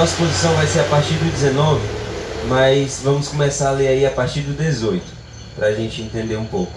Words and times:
nossa 0.00 0.16
posição 0.16 0.54
vai 0.54 0.66
ser 0.66 0.80
a 0.80 0.84
partir 0.84 1.12
do 1.12 1.30
19, 1.30 1.78
mas 2.48 3.00
vamos 3.04 3.28
começar 3.28 3.68
a 3.68 3.72
ler 3.72 3.88
aí 3.88 4.06
a 4.06 4.10
partir 4.10 4.40
do 4.40 4.54
18, 4.54 5.04
para 5.54 5.66
a 5.66 5.74
gente 5.74 6.00
entender 6.00 6.38
um 6.38 6.46
pouco. 6.46 6.72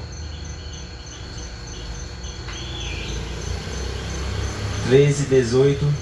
13, 4.89 5.27
18. 5.27 5.93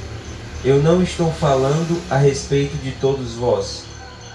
Eu 0.66 0.82
não 0.82 1.04
estou 1.04 1.32
falando 1.32 2.02
a 2.10 2.18
respeito 2.18 2.76
de 2.78 2.90
todos 2.94 3.34
vós, 3.34 3.84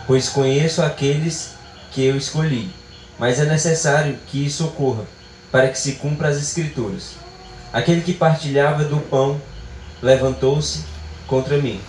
pois 0.06 0.28
conheço 0.28 0.80
aqueles 0.80 1.54
que 1.90 2.04
eu 2.04 2.16
escolhi, 2.16 2.70
mas 3.18 3.40
é 3.40 3.46
necessário 3.46 4.16
que 4.28 4.46
isso 4.46 4.64
ocorra, 4.64 5.02
para 5.50 5.66
que 5.66 5.78
se 5.78 5.94
cumpra 5.94 6.28
as 6.28 6.36
Escrituras. 6.36 7.16
Aquele 7.72 8.02
que 8.02 8.12
partilhava 8.12 8.84
do 8.84 8.98
pão 8.98 9.40
levantou-se 10.00 10.84
contra 11.26 11.58
mim. 11.58 11.80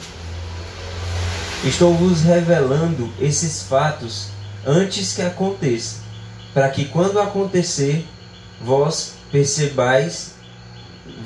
Estou 1.63 1.93
vos 1.93 2.21
revelando 2.21 3.11
esses 3.19 3.63
fatos 3.63 4.27
antes 4.65 5.13
que 5.13 5.23
aconteça, 5.23 5.97
para 6.53 6.69
que 6.69 6.85
quando 6.85 7.19
acontecer, 7.19 8.05
vós 8.61 9.15
percebais, 9.31 10.35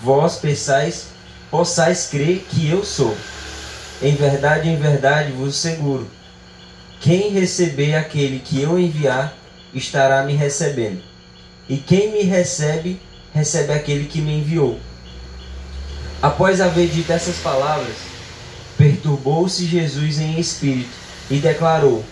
vós 0.02 0.38
pensais, 0.38 1.08
possais 1.50 2.08
crer 2.08 2.46
que 2.50 2.70
eu 2.70 2.86
sou. 2.86 3.16
Em 4.02 4.16
verdade, 4.16 4.70
em 4.70 4.78
verdade 4.78 5.34
vos 5.34 5.56
seguro. 5.56 6.10
Quem 7.02 7.32
receber 7.32 7.96
aquele 7.96 8.40
que 8.40 8.62
eu 8.62 8.80
enviar, 8.80 9.36
estará 9.74 10.24
me 10.24 10.34
recebendo. 10.34 11.02
E 11.68 11.78
quem 11.78 12.12
me 12.12 12.24
recebe, 12.24 13.00
recebe 13.34 13.74
aquele 13.74 14.06
que 14.06 14.22
me 14.22 14.40
enviou. 14.40 14.80
Após 16.22 16.62
haver 16.62 16.88
dito 16.88 17.12
essas 17.12 17.38
palavras, 17.38 18.11
perturbou-se 18.82 19.64
Jesus 19.68 20.20
em 20.20 20.40
espírito 20.40 20.90
e 21.30 21.38
declarou: 21.38 22.04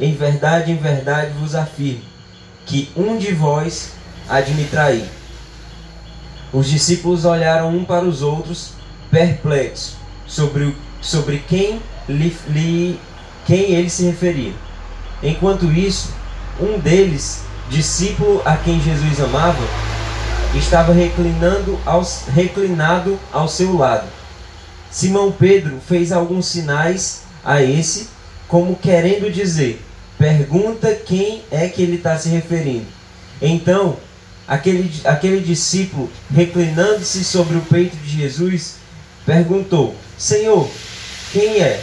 Em 0.00 0.14
verdade, 0.14 0.72
em 0.72 0.76
verdade 0.76 1.32
vos 1.38 1.54
afirmo, 1.54 2.00
que 2.64 2.90
um 2.96 3.18
de 3.18 3.34
vós 3.34 3.92
há 4.26 4.40
de 4.40 4.54
me 4.54 4.64
trair. 4.64 5.04
Os 6.54 6.70
discípulos 6.70 7.26
olharam 7.26 7.68
um 7.68 7.84
para 7.84 8.06
os 8.06 8.22
outros, 8.22 8.70
perplexos, 9.10 9.96
sobre, 10.26 10.74
sobre 11.02 11.44
quem, 11.46 11.82
lhe, 12.08 12.34
lhe, 12.48 12.98
quem 13.46 13.72
ele 13.72 13.90
se 13.90 14.04
referia. 14.04 14.54
Enquanto 15.22 15.70
isso, 15.70 16.14
um 16.58 16.78
deles, 16.78 17.42
discípulo 17.68 18.40
a 18.46 18.56
quem 18.56 18.80
Jesus 18.80 19.20
amava, 19.20 19.64
estava 20.54 20.94
reclinando 20.94 21.78
aos, 21.84 22.24
reclinado 22.28 23.20
ao 23.30 23.48
seu 23.48 23.76
lado. 23.76 24.15
Simão 24.90 25.32
Pedro 25.32 25.80
fez 25.86 26.12
alguns 26.12 26.46
sinais 26.46 27.22
a 27.44 27.62
esse, 27.62 28.08
como 28.48 28.76
querendo 28.76 29.30
dizer: 29.30 29.82
pergunta 30.18 30.94
quem 30.94 31.42
é 31.50 31.68
que 31.68 31.82
ele 31.82 31.96
está 31.96 32.18
se 32.18 32.28
referindo. 32.28 32.86
Então, 33.40 33.96
aquele, 34.46 34.90
aquele 35.04 35.40
discípulo, 35.40 36.10
reclinando-se 36.32 37.24
sobre 37.24 37.56
o 37.56 37.62
peito 37.62 37.96
de 37.96 38.08
Jesus, 38.08 38.76
perguntou: 39.24 39.94
Senhor, 40.16 40.70
quem 41.32 41.60
é? 41.60 41.82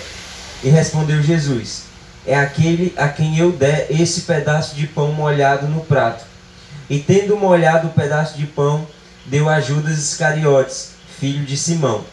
E 0.64 0.70
respondeu 0.70 1.22
Jesus: 1.22 1.84
É 2.26 2.36
aquele 2.36 2.94
a 2.98 3.08
quem 3.10 3.38
eu 3.38 3.52
der 3.52 3.88
esse 3.90 4.22
pedaço 4.22 4.76
de 4.76 4.88
pão 4.88 5.12
molhado 5.12 5.68
no 5.68 5.82
prato. 5.82 6.26
E 6.90 7.00
tendo 7.00 7.38
molhado 7.38 7.88
o 7.88 7.92
pedaço 7.92 8.38
de 8.38 8.46
pão, 8.46 8.88
deu 9.26 9.48
a 9.48 9.60
Judas 9.60 9.98
Iscariotes, 9.98 10.92
filho 11.20 11.46
de 11.46 11.58
Simão. 11.58 12.04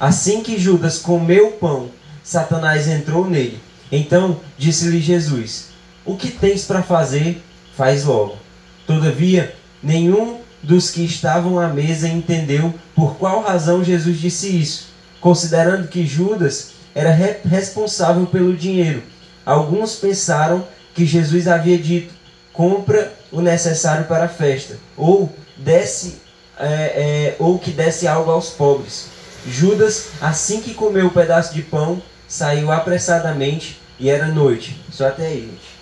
Assim 0.00 0.42
que 0.42 0.58
Judas 0.58 0.98
comeu 0.98 1.48
o 1.48 1.52
pão, 1.52 1.90
Satanás 2.24 2.88
entrou 2.88 3.28
nele. 3.28 3.60
Então 3.92 4.40
disse-lhe 4.56 4.98
Jesus: 4.98 5.66
O 6.06 6.16
que 6.16 6.30
tens 6.30 6.64
para 6.64 6.82
fazer, 6.82 7.42
faz 7.76 8.04
logo. 8.04 8.38
Todavia, 8.86 9.54
nenhum 9.82 10.38
dos 10.62 10.90
que 10.90 11.04
estavam 11.04 11.60
à 11.60 11.68
mesa 11.68 12.08
entendeu 12.08 12.72
por 12.94 13.16
qual 13.16 13.42
razão 13.42 13.84
Jesus 13.84 14.18
disse 14.18 14.48
isso, 14.48 14.88
considerando 15.20 15.88
que 15.88 16.06
Judas 16.06 16.72
era 16.94 17.10
re 17.10 17.36
responsável 17.44 18.26
pelo 18.26 18.56
dinheiro. 18.56 19.02
Alguns 19.44 19.96
pensaram 19.96 20.66
que 20.94 21.04
Jesus 21.04 21.46
havia 21.46 21.76
dito: 21.76 22.14
compra 22.54 23.12
o 23.30 23.42
necessário 23.42 24.06
para 24.06 24.24
a 24.24 24.28
festa, 24.28 24.78
ou 24.96 25.30
desse 25.58 26.20
é, 26.58 26.64
é, 26.64 27.36
ou 27.38 27.58
que 27.58 27.70
desse 27.70 28.08
algo 28.08 28.30
aos 28.30 28.50
pobres. 28.50 29.19
Judas, 29.46 30.08
assim 30.20 30.60
que 30.60 30.74
comeu 30.74 31.06
o 31.06 31.10
pedaço 31.10 31.54
de 31.54 31.62
pão, 31.62 32.02
saiu 32.28 32.70
apressadamente 32.70 33.80
e 33.98 34.08
era 34.08 34.26
noite. 34.28 34.80
Só 34.90 35.08
até 35.08 35.26
aí, 35.26 35.40
gente. 35.40 35.80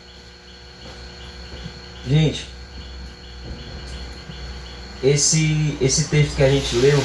Gente, 2.08 2.47
esse, 5.02 5.76
esse 5.80 6.08
texto 6.08 6.36
que 6.36 6.42
a 6.42 6.50
gente 6.50 6.74
leu, 6.76 7.02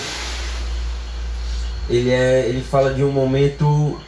ele, 1.90 2.10
é, 2.10 2.48
ele 2.48 2.64
fala 2.64 2.94
de 2.94 3.04
um 3.04 3.12
momento, 3.12 4.00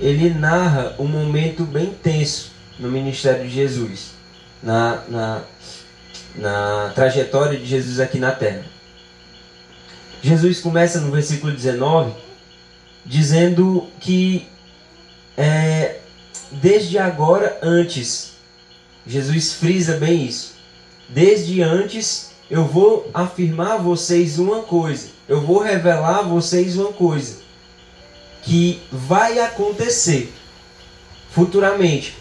ele 0.00 0.30
narra 0.30 0.94
um 0.98 1.06
momento 1.06 1.64
bem 1.64 1.92
tenso 2.02 2.52
no 2.78 2.88
ministério 2.88 3.42
de 3.42 3.50
Jesus, 3.50 4.12
na, 4.62 5.02
na, 5.08 5.42
na 6.36 6.92
trajetória 6.94 7.58
de 7.58 7.66
Jesus 7.66 7.98
aqui 7.98 8.18
na 8.18 8.30
terra. 8.30 8.75
Jesus 10.22 10.60
começa 10.60 11.00
no 11.00 11.10
versículo 11.10 11.52
19 11.52 12.12
dizendo 13.04 13.86
que 14.00 14.46
é, 15.36 16.00
desde 16.50 16.98
agora 16.98 17.58
antes, 17.62 18.32
Jesus 19.06 19.52
frisa 19.54 19.96
bem 19.96 20.24
isso. 20.24 20.54
Desde 21.08 21.62
antes 21.62 22.30
eu 22.50 22.64
vou 22.64 23.08
afirmar 23.14 23.72
a 23.72 23.76
vocês 23.76 24.38
uma 24.38 24.62
coisa, 24.62 25.08
eu 25.28 25.40
vou 25.40 25.60
revelar 25.60 26.18
a 26.20 26.22
vocês 26.22 26.76
uma 26.76 26.92
coisa 26.92 27.38
que 28.42 28.80
vai 28.90 29.38
acontecer 29.40 30.32
futuramente, 31.30 32.16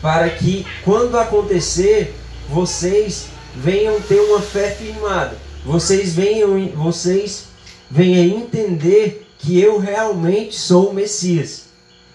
para 0.00 0.28
que 0.30 0.66
quando 0.82 1.18
acontecer, 1.18 2.14
vocês 2.48 3.26
venham 3.54 4.00
ter 4.00 4.20
uma 4.20 4.40
fé 4.40 4.70
firmada. 4.70 5.36
Vocês 5.68 6.14
venham, 6.14 6.66
vocês 6.68 7.48
venham 7.90 8.38
entender 8.38 9.28
que 9.38 9.60
eu 9.60 9.78
realmente 9.78 10.56
sou 10.56 10.88
o 10.88 10.94
Messias. 10.94 11.66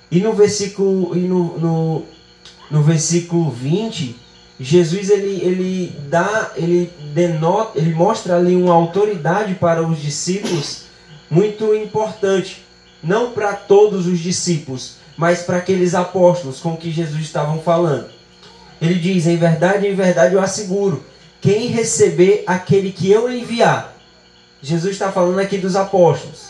E 0.09 0.19
no 0.19 0.33
versículo, 0.33 1.15
e 1.15 1.19
no, 1.19 1.59
no, 1.59 2.03
no 2.71 2.81
versículo 2.81 3.51
20, 3.51 4.15
Jesus 4.59 5.11
ele, 5.11 5.39
ele 5.45 5.95
dá, 6.09 6.51
ele 6.55 6.91
denota, 7.13 7.77
ele 7.77 7.93
mostra 7.93 8.37
ali 8.37 8.55
uma 8.55 8.73
autoridade 8.73 9.53
para 9.53 9.87
os 9.87 10.01
discípulos 10.01 10.85
muito 11.29 11.75
importante, 11.75 12.65
não 13.03 13.33
para 13.33 13.53
todos 13.53 14.07
os 14.07 14.17
discípulos, 14.17 14.95
mas 15.15 15.43
para 15.43 15.57
aqueles 15.57 15.93
apóstolos 15.93 16.59
com 16.59 16.75
que 16.75 16.89
Jesus 16.89 17.21
estavam 17.21 17.59
falando. 17.59 18.09
Ele 18.81 18.95
diz: 18.95 19.27
"Em 19.27 19.37
verdade, 19.37 19.85
em 19.85 19.93
verdade 19.93 20.33
eu 20.33 20.41
asseguro, 20.41 21.03
quem 21.43 21.67
receber 21.67 22.43
aquele 22.47 22.91
que 22.91 23.11
eu 23.11 23.31
enviar". 23.31 23.95
Jesus 24.61 24.93
está 24.93 25.11
falando 25.11 25.39
aqui 25.39 25.57
dos 25.57 25.75
apóstolos. 25.75 26.47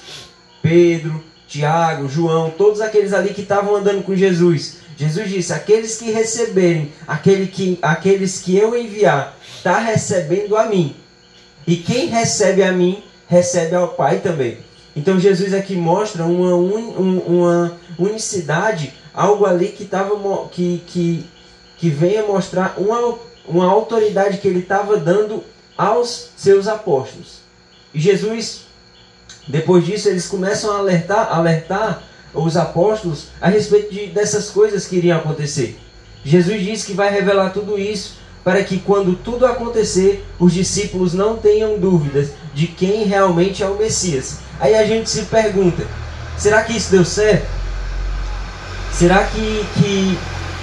Pedro, 0.62 1.22
Tiago, 1.48 2.08
João, 2.08 2.52
todos 2.52 2.80
aqueles 2.80 3.12
ali 3.12 3.34
que 3.34 3.42
estavam 3.42 3.76
andando 3.76 4.04
com 4.04 4.16
Jesus. 4.16 4.78
Jesus 4.96 5.30
disse: 5.30 5.52
aqueles 5.52 5.98
que 5.98 6.12
receberem, 6.12 6.94
aquele 7.08 7.48
que, 7.48 7.78
aqueles 7.82 8.40
que 8.40 8.56
eu 8.56 8.78
enviar, 8.78 9.38
está 9.58 9.80
recebendo 9.80 10.56
a 10.56 10.66
mim. 10.68 10.96
E 11.66 11.76
quem 11.76 12.08
recebe 12.08 12.64
a 12.64 12.72
mim, 12.72 13.04
recebe 13.28 13.76
ao 13.76 13.90
Pai 13.90 14.20
também. 14.20 14.60
Então 14.96 15.20
Jesus 15.20 15.54
aqui 15.54 15.76
mostra 15.76 16.24
uma, 16.24 16.56
un, 16.56 17.18
uma 17.26 17.78
unicidade, 17.98 18.94
algo 19.14 19.46
ali 19.46 19.70
que, 19.70 19.86
tava, 19.86 20.16
que, 20.50 20.84
que, 20.86 21.26
que 21.78 21.90
vem 21.90 22.18
a 22.18 22.28
mostrar 22.28 22.76
uma, 22.78 23.18
uma 23.48 23.66
autoridade 23.66 24.38
que 24.38 24.48
ele 24.48 24.60
estava 24.60 24.98
dando 24.98 25.44
aos 25.78 26.30
seus 26.36 26.68
apóstolos. 26.68 27.40
E 27.94 28.00
Jesus, 28.00 28.62
depois 29.48 29.86
disso, 29.86 30.10
eles 30.10 30.28
começam 30.28 30.72
a 30.72 30.80
alertar, 30.80 31.34
alertar 31.34 32.04
os 32.34 32.58
apóstolos 32.58 33.28
a 33.40 33.50
respeito 33.50 33.94
de, 33.94 34.08
dessas 34.08 34.50
coisas 34.50 34.88
que 34.88 34.96
iriam 34.96 35.20
acontecer. 35.20 35.80
Jesus 36.24 36.62
disse 36.62 36.86
que 36.86 36.94
vai 36.94 37.12
revelar 37.12 37.52
tudo 37.52 37.78
isso 37.78 38.16
para 38.44 38.64
que 38.64 38.80
quando 38.80 39.16
tudo 39.16 39.46
acontecer, 39.46 40.26
os 40.40 40.54
discípulos 40.54 41.14
não 41.14 41.38
tenham 41.38 41.78
dúvidas 41.78 42.30
de 42.54 42.68
quem 42.68 43.06
realmente 43.06 43.64
é 43.64 43.68
o 43.68 43.78
Messias. 43.78 44.40
Aí 44.60 44.76
a 44.76 44.86
gente 44.86 45.10
se 45.10 45.24
pergunta: 45.24 45.86
será 46.38 46.64
que 46.64 46.76
isso 46.76 46.92
deu 46.92 47.06
certo? 47.06 47.48
Será 48.92 49.24
que, 49.26 49.66
que 49.76 50.18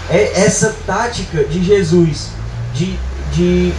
é 0.09 0.41
essa 0.41 0.77
tática 0.87 1.45
de 1.45 1.63
Jesus 1.65 2.31
de, 2.81 2.99
de 3.33 3.73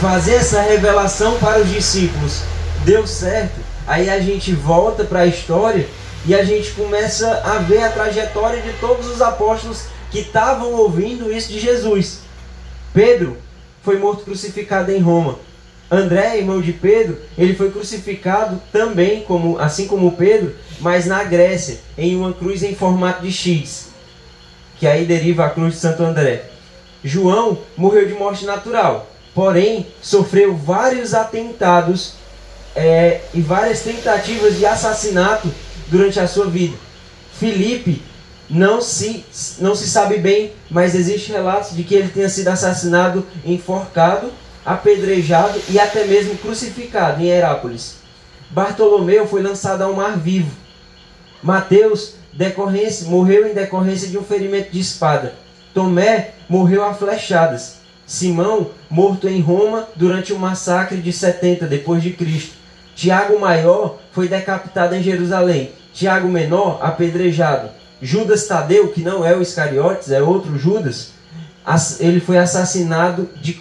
fazer 0.00 0.34
essa 0.34 0.60
revelação 0.60 1.38
para 1.38 1.60
os 1.60 1.70
discípulos 1.70 2.42
deu 2.84 3.06
certo? 3.06 3.60
Aí 3.86 4.10
a 4.10 4.18
gente 4.18 4.52
volta 4.52 5.04
para 5.04 5.20
a 5.20 5.26
história 5.26 5.86
e 6.26 6.34
a 6.34 6.42
gente 6.42 6.72
começa 6.72 7.42
a 7.44 7.58
ver 7.58 7.82
a 7.82 7.90
trajetória 7.90 8.60
de 8.60 8.72
todos 8.74 9.06
os 9.06 9.22
apóstolos 9.22 9.84
que 10.10 10.20
estavam 10.20 10.72
ouvindo 10.72 11.32
isso 11.32 11.52
de 11.52 11.60
Jesus. 11.60 12.20
Pedro 12.92 13.36
foi 13.82 13.98
morto 13.98 14.24
crucificado 14.24 14.90
em 14.90 15.00
Roma. 15.00 15.38
André, 15.90 16.38
irmão 16.38 16.60
de 16.60 16.72
Pedro, 16.72 17.18
ele 17.38 17.54
foi 17.54 17.70
crucificado 17.70 18.60
também, 18.72 19.20
como, 19.22 19.58
assim 19.58 19.86
como 19.86 20.12
Pedro, 20.12 20.54
mas 20.80 21.06
na 21.06 21.22
Grécia, 21.22 21.78
em 21.96 22.16
uma 22.16 22.32
cruz 22.32 22.62
em 22.62 22.74
formato 22.74 23.22
de 23.22 23.30
X, 23.30 23.90
que 24.78 24.86
aí 24.86 25.04
deriva 25.04 25.44
a 25.44 25.50
cruz 25.50 25.74
de 25.74 25.80
Santo 25.80 26.02
André. 26.02 26.53
João 27.04 27.58
morreu 27.76 28.08
de 28.08 28.14
morte 28.14 28.46
natural, 28.46 29.06
porém 29.34 29.86
sofreu 30.00 30.56
vários 30.56 31.12
atentados 31.12 32.14
é, 32.74 33.20
e 33.34 33.42
várias 33.42 33.82
tentativas 33.82 34.56
de 34.56 34.64
assassinato 34.64 35.52
durante 35.88 36.18
a 36.18 36.26
sua 36.26 36.46
vida. 36.46 36.76
Filipe 37.38 38.02
não 38.48 38.80
se, 38.80 39.24
não 39.58 39.74
se 39.74 39.88
sabe 39.88 40.18
bem, 40.18 40.52
mas 40.70 40.94
existe 40.94 41.30
relatos 41.30 41.76
de 41.76 41.82
que 41.84 41.94
ele 41.94 42.08
tenha 42.08 42.28
sido 42.28 42.48
assassinado, 42.48 43.26
enforcado, 43.44 44.32
apedrejado 44.64 45.60
e 45.68 45.78
até 45.78 46.04
mesmo 46.04 46.36
crucificado 46.38 47.22
em 47.22 47.26
Herápolis. 47.26 47.96
Bartolomeu 48.50 49.26
foi 49.26 49.42
lançado 49.42 49.82
ao 49.82 49.92
mar 49.92 50.18
vivo. 50.18 50.50
Mateus 51.42 52.14
decorrência, 52.32 53.08
morreu 53.08 53.46
em 53.46 53.54
decorrência 53.54 54.08
de 54.08 54.18
um 54.18 54.24
ferimento 54.24 54.70
de 54.70 54.80
espada. 54.80 55.43
Tomé 55.74 56.30
morreu 56.48 56.84
a 56.84 56.94
flechadas. 56.94 57.78
Simão, 58.06 58.70
morto 58.88 59.28
em 59.28 59.40
Roma 59.40 59.88
durante 59.96 60.32
o 60.32 60.38
massacre 60.38 60.98
de 60.98 61.12
70 61.12 61.66
depois 61.66 62.02
de 62.02 62.12
Cristo. 62.12 62.54
Tiago 62.94 63.38
Maior 63.40 63.98
foi 64.12 64.28
decapitado 64.28 64.94
em 64.94 65.02
Jerusalém. 65.02 65.72
Tiago 65.92 66.28
Menor 66.28 66.78
apedrejado. 66.80 67.70
Judas 68.00 68.46
Tadeu, 68.46 68.88
que 68.88 69.00
não 69.00 69.24
é 69.24 69.34
o 69.34 69.42
Iscariotes, 69.42 70.10
é 70.10 70.22
outro 70.22 70.58
Judas, 70.58 71.12
ele 71.98 72.20
foi 72.20 72.38
assassinado 72.38 73.28
de, 73.40 73.60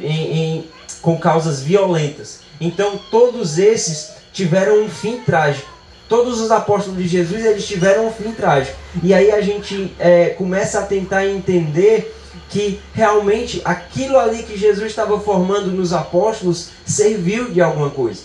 em, 0.00 0.32
em, 0.32 0.68
com 1.02 1.18
causas 1.18 1.60
violentas. 1.60 2.40
Então 2.60 2.98
todos 3.10 3.58
esses 3.58 4.12
tiveram 4.32 4.84
um 4.84 4.88
fim 4.88 5.20
trágico. 5.20 5.68
Todos 6.10 6.40
os 6.40 6.50
apóstolos 6.50 6.98
de 6.98 7.06
Jesus 7.06 7.44
eles 7.44 7.64
tiveram 7.64 8.08
um 8.08 8.10
fim 8.10 8.32
trágico. 8.32 8.76
E 9.00 9.14
aí 9.14 9.30
a 9.30 9.40
gente 9.40 9.94
é, 9.96 10.30
começa 10.30 10.80
a 10.80 10.82
tentar 10.82 11.24
entender 11.24 12.16
que 12.48 12.80
realmente 12.92 13.62
aquilo 13.64 14.18
ali 14.18 14.42
que 14.42 14.58
Jesus 14.58 14.90
estava 14.90 15.20
formando 15.20 15.70
nos 15.70 15.92
apóstolos 15.92 16.70
serviu 16.84 17.52
de 17.52 17.60
alguma 17.60 17.90
coisa. 17.90 18.22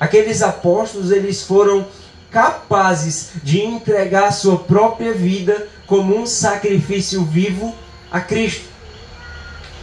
Aqueles 0.00 0.42
apóstolos 0.42 1.12
eles 1.12 1.44
foram 1.44 1.86
capazes 2.32 3.30
de 3.44 3.60
entregar 3.60 4.24
a 4.24 4.32
sua 4.32 4.58
própria 4.58 5.12
vida 5.12 5.68
como 5.86 6.18
um 6.18 6.26
sacrifício 6.26 7.22
vivo 7.24 7.72
a 8.10 8.20
Cristo. 8.20 8.64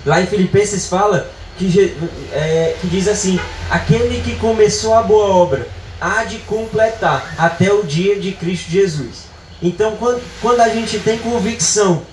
Lá 0.05 0.19
em 0.19 0.25
Filipenses 0.25 0.87
fala 0.87 1.31
que, 1.57 1.95
é, 2.33 2.75
que 2.81 2.87
diz 2.87 3.07
assim: 3.07 3.39
aquele 3.69 4.21
que 4.21 4.35
começou 4.35 4.93
a 4.93 5.01
boa 5.01 5.27
obra 5.27 5.76
há 5.99 6.23
de 6.23 6.39
completar 6.39 7.35
até 7.37 7.71
o 7.71 7.83
dia 7.83 8.19
de 8.19 8.31
Cristo 8.33 8.69
Jesus. 8.69 9.25
Então, 9.61 9.95
quando, 9.97 10.21
quando 10.41 10.61
a 10.61 10.69
gente 10.69 10.99
tem 10.99 11.17
convicção 11.17 12.03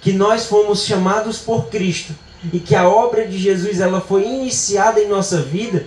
que 0.00 0.12
nós 0.12 0.46
fomos 0.46 0.84
chamados 0.84 1.38
por 1.38 1.68
Cristo 1.68 2.14
e 2.52 2.58
que 2.58 2.74
a 2.74 2.88
obra 2.88 3.26
de 3.26 3.38
Jesus 3.38 3.80
ela 3.80 4.00
foi 4.00 4.24
iniciada 4.24 5.00
em 5.00 5.08
nossa 5.08 5.40
vida, 5.42 5.86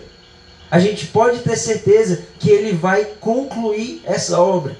a 0.69 0.79
gente 0.79 1.07
pode 1.07 1.39
ter 1.39 1.57
certeza 1.57 2.23
que 2.39 2.49
ele 2.49 2.73
vai 2.73 3.05
concluir 3.19 4.01
essa 4.05 4.39
obra, 4.39 4.77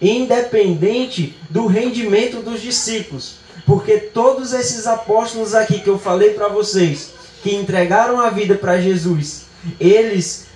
independente 0.00 1.36
do 1.48 1.66
rendimento 1.66 2.42
dos 2.42 2.60
discípulos, 2.60 3.36
porque 3.64 3.96
todos 3.96 4.52
esses 4.52 4.86
apóstolos 4.86 5.54
aqui 5.54 5.80
que 5.80 5.88
eu 5.88 5.98
falei 5.98 6.30
para 6.30 6.48
vocês, 6.48 7.12
que 7.42 7.54
entregaram 7.54 8.20
a 8.20 8.28
vida 8.28 8.54
para 8.54 8.80
Jesus, 8.80 9.44
eles 9.80 10.46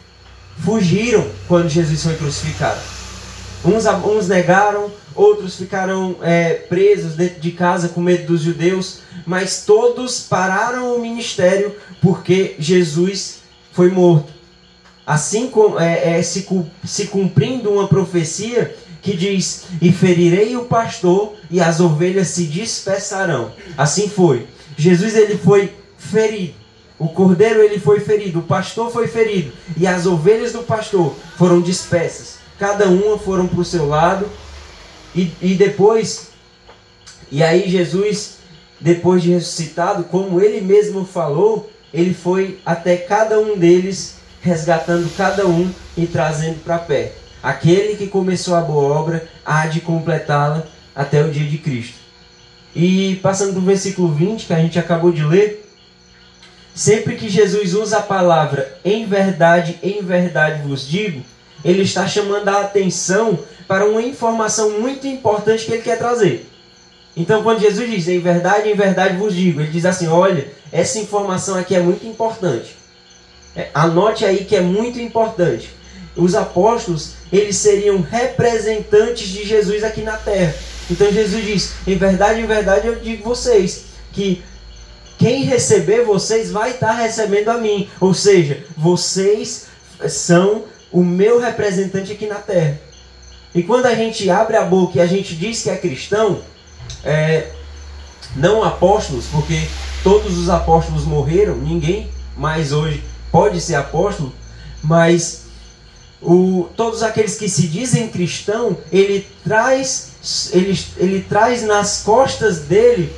fugiram 0.64 1.26
quando 1.46 1.68
Jesus 1.68 2.02
foi 2.02 2.14
crucificado. 2.16 2.80
Uns, 3.64 3.86
uns 3.86 4.28
negaram, 4.28 4.90
outros 5.14 5.56
ficaram 5.56 6.16
é, 6.22 6.54
presos 6.54 7.14
dentro 7.14 7.40
de 7.40 7.50
casa 7.50 7.88
com 7.88 8.00
medo 8.00 8.26
dos 8.26 8.42
judeus, 8.42 9.00
mas 9.26 9.64
todos 9.64 10.20
pararam 10.20 10.94
o 10.94 11.00
ministério 11.00 11.74
porque 12.00 12.54
Jesus 12.58 13.38
foi 13.72 13.90
morto 13.90 14.38
assim 15.08 15.48
como, 15.48 15.80
é, 15.80 16.18
é, 16.18 16.22
se, 16.22 16.46
se 16.84 17.06
cumprindo 17.06 17.70
uma 17.70 17.88
profecia 17.88 18.76
que 19.00 19.16
diz: 19.16 19.64
E 19.80 19.90
ferirei 19.90 20.54
o 20.54 20.66
pastor, 20.66 21.34
e 21.50 21.62
as 21.62 21.80
ovelhas 21.80 22.28
se 22.28 22.44
dispersarão. 22.44 23.50
Assim 23.76 24.06
foi. 24.06 24.46
Jesus 24.76 25.16
ele 25.16 25.38
foi 25.38 25.72
ferido. 25.96 26.52
O 26.98 27.08
cordeiro 27.08 27.62
ele 27.62 27.78
foi 27.78 28.00
ferido, 28.00 28.40
o 28.40 28.42
pastor 28.42 28.90
foi 28.90 29.06
ferido, 29.06 29.52
e 29.76 29.86
as 29.86 30.04
ovelhas 30.04 30.52
do 30.52 30.64
pastor 30.64 31.14
foram 31.36 31.60
dispersas. 31.60 32.38
Cada 32.58 32.86
uma 32.86 33.16
foram 33.16 33.46
para 33.46 33.60
o 33.60 33.64
seu 33.64 33.86
lado. 33.86 34.26
E, 35.14 35.32
e 35.40 35.54
depois, 35.54 36.28
e 37.30 37.42
aí 37.42 37.70
Jesus, 37.70 38.38
depois 38.80 39.22
de 39.22 39.30
ressuscitado, 39.30 40.04
como 40.04 40.40
ele 40.40 40.60
mesmo 40.60 41.04
falou, 41.04 41.70
ele 41.94 42.12
foi 42.12 42.58
até 42.66 42.96
cada 42.96 43.38
um 43.38 43.56
deles 43.56 44.16
resgatando 44.40 45.08
cada 45.16 45.46
um 45.46 45.70
e 45.96 46.06
trazendo 46.06 46.62
para 46.62 46.78
pé. 46.78 47.12
Aquele 47.42 47.96
que 47.96 48.06
começou 48.08 48.54
a 48.56 48.60
boa 48.60 48.94
obra 48.98 49.28
há 49.44 49.66
de 49.66 49.80
completá-la 49.80 50.66
até 50.94 51.22
o 51.24 51.30
dia 51.30 51.48
de 51.48 51.58
Cristo. 51.58 51.98
E 52.74 53.16
passando 53.22 53.54
do 53.54 53.60
versículo 53.60 54.12
20, 54.12 54.46
que 54.46 54.52
a 54.52 54.60
gente 54.60 54.78
acabou 54.78 55.12
de 55.12 55.24
ler, 55.24 55.67
sempre 56.78 57.16
que 57.16 57.28
Jesus 57.28 57.74
usa 57.74 57.98
a 57.98 58.02
palavra 58.02 58.78
em 58.84 59.04
verdade, 59.04 59.80
em 59.82 60.00
verdade 60.00 60.62
vos 60.62 60.86
digo, 60.86 61.24
ele 61.64 61.82
está 61.82 62.06
chamando 62.06 62.46
a 62.48 62.60
atenção 62.60 63.36
para 63.66 63.84
uma 63.84 64.00
informação 64.00 64.78
muito 64.78 65.04
importante 65.04 65.64
que 65.64 65.72
ele 65.72 65.82
quer 65.82 65.98
trazer. 65.98 66.48
Então, 67.16 67.42
quando 67.42 67.60
Jesus 67.60 67.90
diz 67.90 68.06
em 68.06 68.20
verdade, 68.20 68.68
em 68.68 68.76
verdade 68.76 69.16
vos 69.16 69.34
digo, 69.34 69.60
ele 69.60 69.72
diz 69.72 69.84
assim: 69.84 70.06
olha, 70.06 70.46
essa 70.70 71.00
informação 71.00 71.56
aqui 71.56 71.74
é 71.74 71.80
muito 71.80 72.06
importante. 72.06 72.76
É, 73.56 73.70
anote 73.74 74.24
aí 74.24 74.44
que 74.44 74.54
é 74.54 74.60
muito 74.60 75.00
importante. 75.00 75.70
Os 76.14 76.36
apóstolos, 76.36 77.14
eles 77.32 77.56
seriam 77.56 78.00
representantes 78.00 79.26
de 79.26 79.44
Jesus 79.44 79.82
aqui 79.82 80.02
na 80.02 80.16
terra. 80.16 80.54
Então 80.88 81.10
Jesus 81.10 81.44
diz: 81.44 81.72
em 81.88 81.96
verdade, 81.96 82.40
em 82.40 82.46
verdade 82.46 82.86
eu 82.86 82.94
digo 82.94 83.24
vocês 83.24 83.86
que 84.12 84.44
quem 85.18 85.42
receber 85.42 86.04
vocês 86.04 86.50
vai 86.52 86.70
estar 86.70 86.92
recebendo 86.92 87.48
a 87.48 87.58
mim. 87.58 87.90
Ou 88.00 88.14
seja, 88.14 88.64
vocês 88.76 89.66
são 90.08 90.64
o 90.92 91.02
meu 91.02 91.40
representante 91.40 92.12
aqui 92.12 92.26
na 92.26 92.36
terra. 92.36 92.80
E 93.54 93.62
quando 93.62 93.86
a 93.86 93.94
gente 93.94 94.30
abre 94.30 94.56
a 94.56 94.64
boca 94.64 94.98
e 94.98 95.00
a 95.00 95.06
gente 95.06 95.34
diz 95.34 95.62
que 95.62 95.70
é 95.70 95.76
cristão, 95.76 96.40
é, 97.04 97.48
não 98.36 98.62
apóstolos, 98.62 99.26
porque 99.26 99.60
todos 100.04 100.38
os 100.38 100.48
apóstolos 100.48 101.04
morreram, 101.04 101.56
ninguém 101.56 102.08
mais 102.36 102.72
hoje 102.72 103.02
pode 103.32 103.60
ser 103.60 103.74
apóstolo, 103.74 104.32
mas 104.82 105.46
o, 106.22 106.68
todos 106.76 107.02
aqueles 107.02 107.36
que 107.36 107.48
se 107.48 107.66
dizem 107.66 108.08
cristão, 108.08 108.76
ele 108.92 109.26
traz, 109.42 110.50
ele, 110.52 110.78
ele 110.96 111.20
traz 111.28 111.62
nas 111.62 112.02
costas 112.02 112.60
dele 112.60 113.12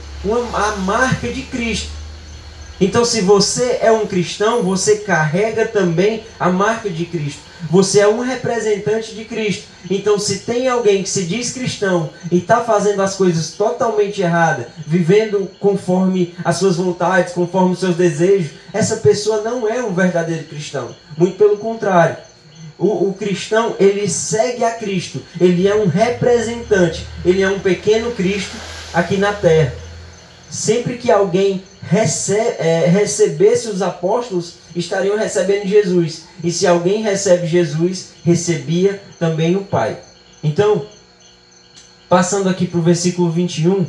a 0.55 0.77
marca 0.77 1.29
de 1.29 1.43
Cristo. 1.43 2.01
Então, 2.81 3.05
se 3.05 3.21
você 3.21 3.79
é 3.83 3.93
um 3.93 4.07
cristão, 4.07 4.63
você 4.63 4.97
carrega 4.97 5.67
também 5.67 6.25
a 6.39 6.49
marca 6.49 6.89
de 6.89 7.05
Cristo. 7.05 7.41
Você 7.71 8.01
é 8.01 8.09
um 8.09 8.21
representante 8.21 9.15
de 9.15 9.27
Cristo. 9.27 9.65
Então, 9.91 10.19
se 10.19 10.41
tem 10.41 10.67
alguém 10.67 11.03
que 11.03 11.11
se 11.11 11.25
diz 11.25 11.53
cristão 11.53 12.09
e 12.33 12.39
está 12.39 12.63
fazendo 12.63 13.03
as 13.03 13.17
coisas 13.17 13.51
totalmente 13.51 14.23
erradas, 14.23 14.67
vivendo 14.87 15.51
conforme 15.61 16.35
as 16.43 16.57
suas 16.57 16.77
vontades, 16.77 17.35
conforme 17.35 17.73
os 17.73 17.81
seus 17.81 17.97
desejos, 17.97 18.53
essa 18.73 18.97
pessoa 18.97 19.43
não 19.43 19.69
é 19.69 19.85
um 19.85 19.93
verdadeiro 19.93 20.45
cristão. 20.45 20.95
Muito 21.19 21.37
pelo 21.37 21.59
contrário. 21.59 22.17
O, 22.79 23.11
o, 23.11 23.13
cristão, 23.13 23.77
ele 23.79 24.09
segue 24.09 24.65
a 24.65 24.71
Cristo. 24.71 25.23
Ele 25.39 25.69
é 25.69 25.75
um 25.75 25.87
representante. 25.87 27.07
Ele 27.23 27.43
é 27.43 27.49
um 27.49 27.59
pequeno 27.59 28.11
Cristo 28.13 28.57
aqui 28.95 29.19
na 29.19 29.35
terra. 29.35 29.75
Sempre 30.51 30.99
que 30.99 31.11
alguém 31.11 31.63
é, 32.59 32.87
recebesse 32.87 33.69
os 33.69 33.81
apóstolos, 33.81 34.55
estariam 34.75 35.17
recebendo 35.17 35.67
Jesus. 35.67 36.25
E 36.43 36.51
se 36.51 36.67
alguém 36.67 37.03
recebe 37.03 37.47
Jesus, 37.47 38.11
recebia 38.25 39.01
também 39.19 39.55
o 39.57 39.65
Pai. 39.65 39.99
Então, 40.43 40.87
passando 42.09 42.49
aqui 42.49 42.67
para 42.67 42.81
o 42.81 42.83
versículo 42.83 43.31
21. 43.31 43.87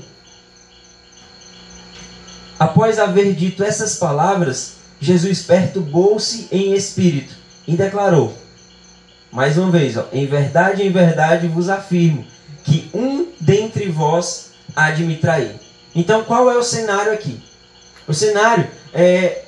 Após 2.60 3.00
haver 3.00 3.34
dito 3.34 3.64
essas 3.64 3.96
palavras, 3.96 4.74
Jesus 5.00 5.42
perturbou-se 5.42 6.48
em 6.52 6.74
espírito 6.74 7.34
e 7.68 7.76
declarou: 7.76 8.38
Mais 9.32 9.58
uma 9.58 9.72
vez, 9.72 9.98
ó, 9.98 10.08
em 10.14 10.28
verdade, 10.28 10.84
em 10.84 10.92
verdade 10.92 11.48
vos 11.48 11.70
afirmo 11.70 12.24
que 12.64 12.88
um 12.94 13.28
dentre 13.40 13.90
vós 13.90 14.52
há 14.76 14.92
de 14.92 15.04
me 15.04 15.16
trair. 15.16 15.61
Então, 15.96 16.24
qual 16.24 16.50
é 16.50 16.58
o 16.58 16.64
cenário 16.64 17.12
aqui? 17.12 17.40
O 18.08 18.14
cenário 18.14 18.68
é 18.94 19.46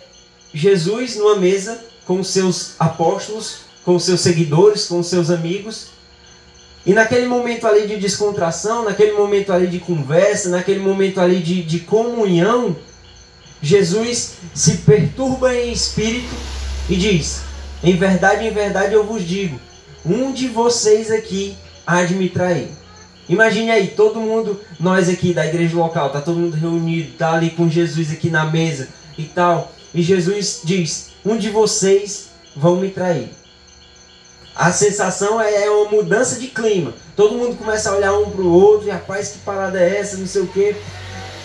Jesus 0.53 1.15
numa 1.15 1.35
mesa 1.35 1.83
com 2.05 2.19
os 2.19 2.27
seus 2.27 2.75
apóstolos, 2.79 3.62
com 3.83 3.95
os 3.95 4.03
seus 4.03 4.21
seguidores, 4.21 4.85
com 4.85 5.00
os 5.00 5.07
seus 5.07 5.29
amigos. 5.29 5.88
E 6.85 6.93
naquele 6.93 7.27
momento 7.27 7.65
ali 7.65 7.88
de 7.88 7.97
descontração, 7.97 8.83
naquele 8.83 9.13
momento 9.13 9.53
ali 9.53 9.67
de 9.67 9.79
conversa, 9.79 10.50
naquele 10.50 10.79
momento 10.79 11.21
ali 11.21 11.41
de, 11.41 11.63
de 11.63 11.79
comunhão, 11.79 12.75
Jesus 13.62 14.33
se 14.53 14.77
perturba 14.79 15.55
em 15.55 15.71
espírito 15.71 16.35
e 16.89 16.97
diz: 16.97 17.41
Em 17.81 17.95
verdade, 17.95 18.45
em 18.45 18.51
verdade 18.51 18.93
eu 18.93 19.05
vos 19.05 19.25
digo, 19.25 19.59
um 20.05 20.33
de 20.33 20.50
vocês 20.50 21.09
aqui 21.09 21.55
há 21.88 22.03
de 22.03 22.15
me 22.15 22.29
trair. 22.29 22.82
Imagine 23.27 23.72
aí, 23.72 23.88
todo 23.88 24.20
mundo, 24.20 24.60
nós 24.80 25.08
aqui 25.08 25.34
da 25.34 25.46
igreja 25.46 25.77
local, 25.77 26.10
tá 26.10 26.20
todo 26.20 26.39
mundo 26.39 26.58
reunido, 26.58 27.13
tá 27.18 27.34
ali 27.34 27.51
com 27.51 27.70
Jesus 27.70 28.12
aqui 28.12 28.30
na 28.30 28.46
mesa 28.46 28.89
e 29.18 29.24
tal. 29.24 29.72
E 29.94 30.01
Jesus 30.01 30.62
diz: 30.63 31.12
Um 31.25 31.38
de 31.38 31.50
vocês 31.50 32.30
vão 32.56 32.77
me 32.77 32.89
trair. 32.89 33.30
A 34.56 34.72
sensação 34.72 35.42
é, 35.42 35.65
é 35.65 35.70
uma 35.70 35.89
mudança 35.89 36.39
de 36.39 36.48
clima. 36.48 36.94
Todo 37.15 37.38
mundo 37.38 37.58
começa 37.58 37.89
a 37.89 37.96
olhar 37.96 38.13
um 38.13 38.30
para 38.30 38.42
o 38.42 38.51
outro, 38.51 38.88
e 38.88 38.92
rapaz, 38.92 39.30
que 39.30 39.39
parada 39.39 39.80
é 39.80 39.98
essa, 39.98 40.18
não 40.18 40.27
sei 40.27 40.42
o 40.42 40.48
quê. 40.48 40.75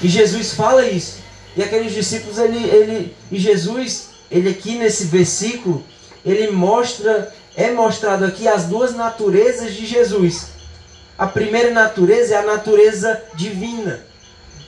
E 0.02 0.08
Jesus 0.08 0.52
fala 0.52 0.86
isso. 0.86 1.18
E 1.56 1.62
aqueles 1.62 1.92
discípulos, 1.92 2.38
ele, 2.38 2.58
ele, 2.68 3.16
e 3.32 3.38
Jesus, 3.38 4.10
ele 4.30 4.50
aqui 4.50 4.76
nesse 4.76 5.04
versículo, 5.04 5.82
ele 6.24 6.50
mostra, 6.50 7.32
é 7.56 7.70
mostrado 7.70 8.24
aqui 8.24 8.46
as 8.46 8.66
duas 8.66 8.94
naturezas 8.94 9.74
de 9.74 9.86
Jesus. 9.86 10.57
A 11.18 11.26
primeira 11.26 11.72
natureza 11.72 12.34
é 12.34 12.38
a 12.38 12.46
natureza 12.46 13.20
divina. 13.34 14.00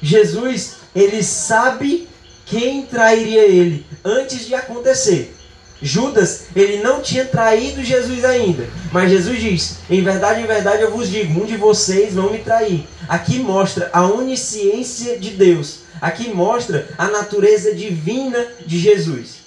Jesus, 0.03 0.79
ele 0.95 1.23
sabe 1.23 2.09
quem 2.45 2.83
trairia 2.83 3.43
ele 3.43 3.87
antes 4.05 4.47
de 4.47 4.55
acontecer. 4.55 5.37
Judas, 5.81 6.47
ele 6.55 6.83
não 6.83 7.01
tinha 7.01 7.25
traído 7.25 7.85
Jesus 7.85 8.25
ainda. 8.25 8.69
Mas 8.93 9.11
Jesus 9.11 9.41
diz: 9.41 9.77
Em 9.89 10.03
verdade, 10.03 10.43
em 10.43 10.47
verdade 10.47 10.83
eu 10.83 10.91
vos 10.91 11.09
digo, 11.09 11.41
um 11.41 11.47
de 11.47 11.57
vocês 11.57 12.15
vão 12.15 12.33
me 12.33 12.39
trair. 12.39 12.87
Aqui 13.09 13.39
mostra 13.39 13.89
a 13.93 14.05
onisciência 14.07 15.19
de 15.19 15.31
Deus. 15.31 15.81
Aqui 16.01 16.31
mostra 16.31 16.89
a 16.99 17.09
natureza 17.09 17.75
divina 17.75 18.45
de 18.67 18.79
Jesus. 18.79 19.40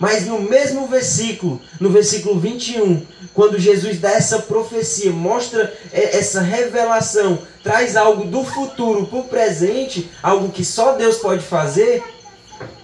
Mas 0.00 0.26
no 0.26 0.40
mesmo 0.40 0.86
versículo, 0.86 1.60
no 1.78 1.90
versículo 1.90 2.40
21, 2.40 3.06
quando 3.34 3.58
Jesus 3.58 4.00
dá 4.00 4.12
essa 4.12 4.38
profecia, 4.38 5.12
mostra 5.12 5.76
essa 5.92 6.40
revelação, 6.40 7.38
traz 7.62 7.98
algo 7.98 8.24
do 8.24 8.42
futuro 8.42 9.06
para 9.06 9.18
o 9.18 9.24
presente, 9.24 10.10
algo 10.22 10.48
que 10.48 10.64
só 10.64 10.94
Deus 10.94 11.18
pode 11.18 11.44
fazer, 11.44 12.02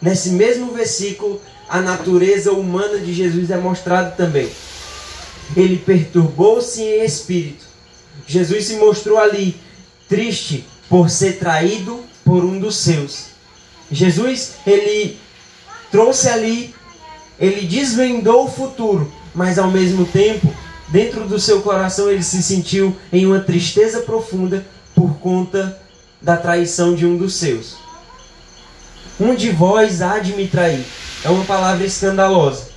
nesse 0.01 0.29
mesmo 0.29 0.75
versículo, 0.75 1.41
a 1.67 1.81
natureza 1.81 2.53
humana 2.53 2.99
de 2.99 3.15
Jesus 3.15 3.51
é 3.51 3.57
mostrada 3.57 4.11
também. 4.11 4.51
Ele 5.57 5.79
perturbou-se 5.79 6.83
em 6.83 7.03
espírito. 7.03 7.65
Jesus 8.27 8.67
se 8.67 8.77
mostrou 8.77 9.19
ali 9.19 9.57
triste 10.07 10.67
por 10.87 11.09
ser 11.09 11.39
traído 11.39 12.05
por 12.23 12.45
um 12.45 12.61
dos 12.61 12.77
seus. 12.77 13.29
Jesus, 13.91 14.57
ele 14.67 15.19
trouxe 15.91 16.29
ali 16.29 16.76
ele 17.39 17.67
desvendou 17.67 18.45
o 18.45 18.51
futuro, 18.51 19.13
mas 19.35 19.59
ao 19.59 19.71
mesmo 19.71 20.05
tempo, 20.07 20.53
dentro 20.89 21.27
do 21.27 21.39
seu 21.39 21.61
coração, 21.61 22.11
ele 22.11 22.23
se 22.23 22.43
sentiu 22.43 22.97
em 23.13 23.27
uma 23.27 23.41
tristeza 23.41 24.01
profunda 24.01 24.65
por 24.95 25.19
conta 25.19 25.79
da 26.21 26.37
traição 26.37 26.95
de 26.95 27.05
um 27.05 27.17
dos 27.17 27.35
seus. 27.35 27.77
Um 29.21 29.35
de 29.35 29.51
vós 29.51 30.03
há 30.03 30.19
de 30.19 30.33
me 30.33 30.47
trair. 30.47 30.85
É 31.25 31.29
uma 31.29 31.45
palavra 31.45 31.85
escandalosa. 31.85 32.69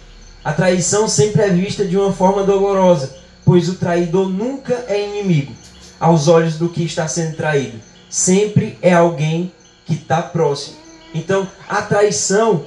A 0.43 0.53
traição 0.53 1.07
sempre 1.07 1.41
é 1.41 1.49
vista 1.49 1.85
de 1.85 1.97
uma 1.97 2.13
forma 2.13 2.43
dolorosa, 2.43 3.15
pois 3.45 3.69
o 3.69 3.75
traidor 3.75 4.29
nunca 4.29 4.85
é 4.87 5.05
inimigo 5.05 5.53
aos 5.99 6.27
olhos 6.27 6.57
do 6.57 6.69
que 6.69 6.83
está 6.83 7.07
sendo 7.07 7.35
traído. 7.35 7.79
Sempre 8.09 8.77
é 8.81 8.93
alguém 8.93 9.51
que 9.85 9.93
está 9.93 10.21
próximo. 10.21 10.77
Então, 11.13 11.47
a 11.67 11.81
traição 11.81 12.65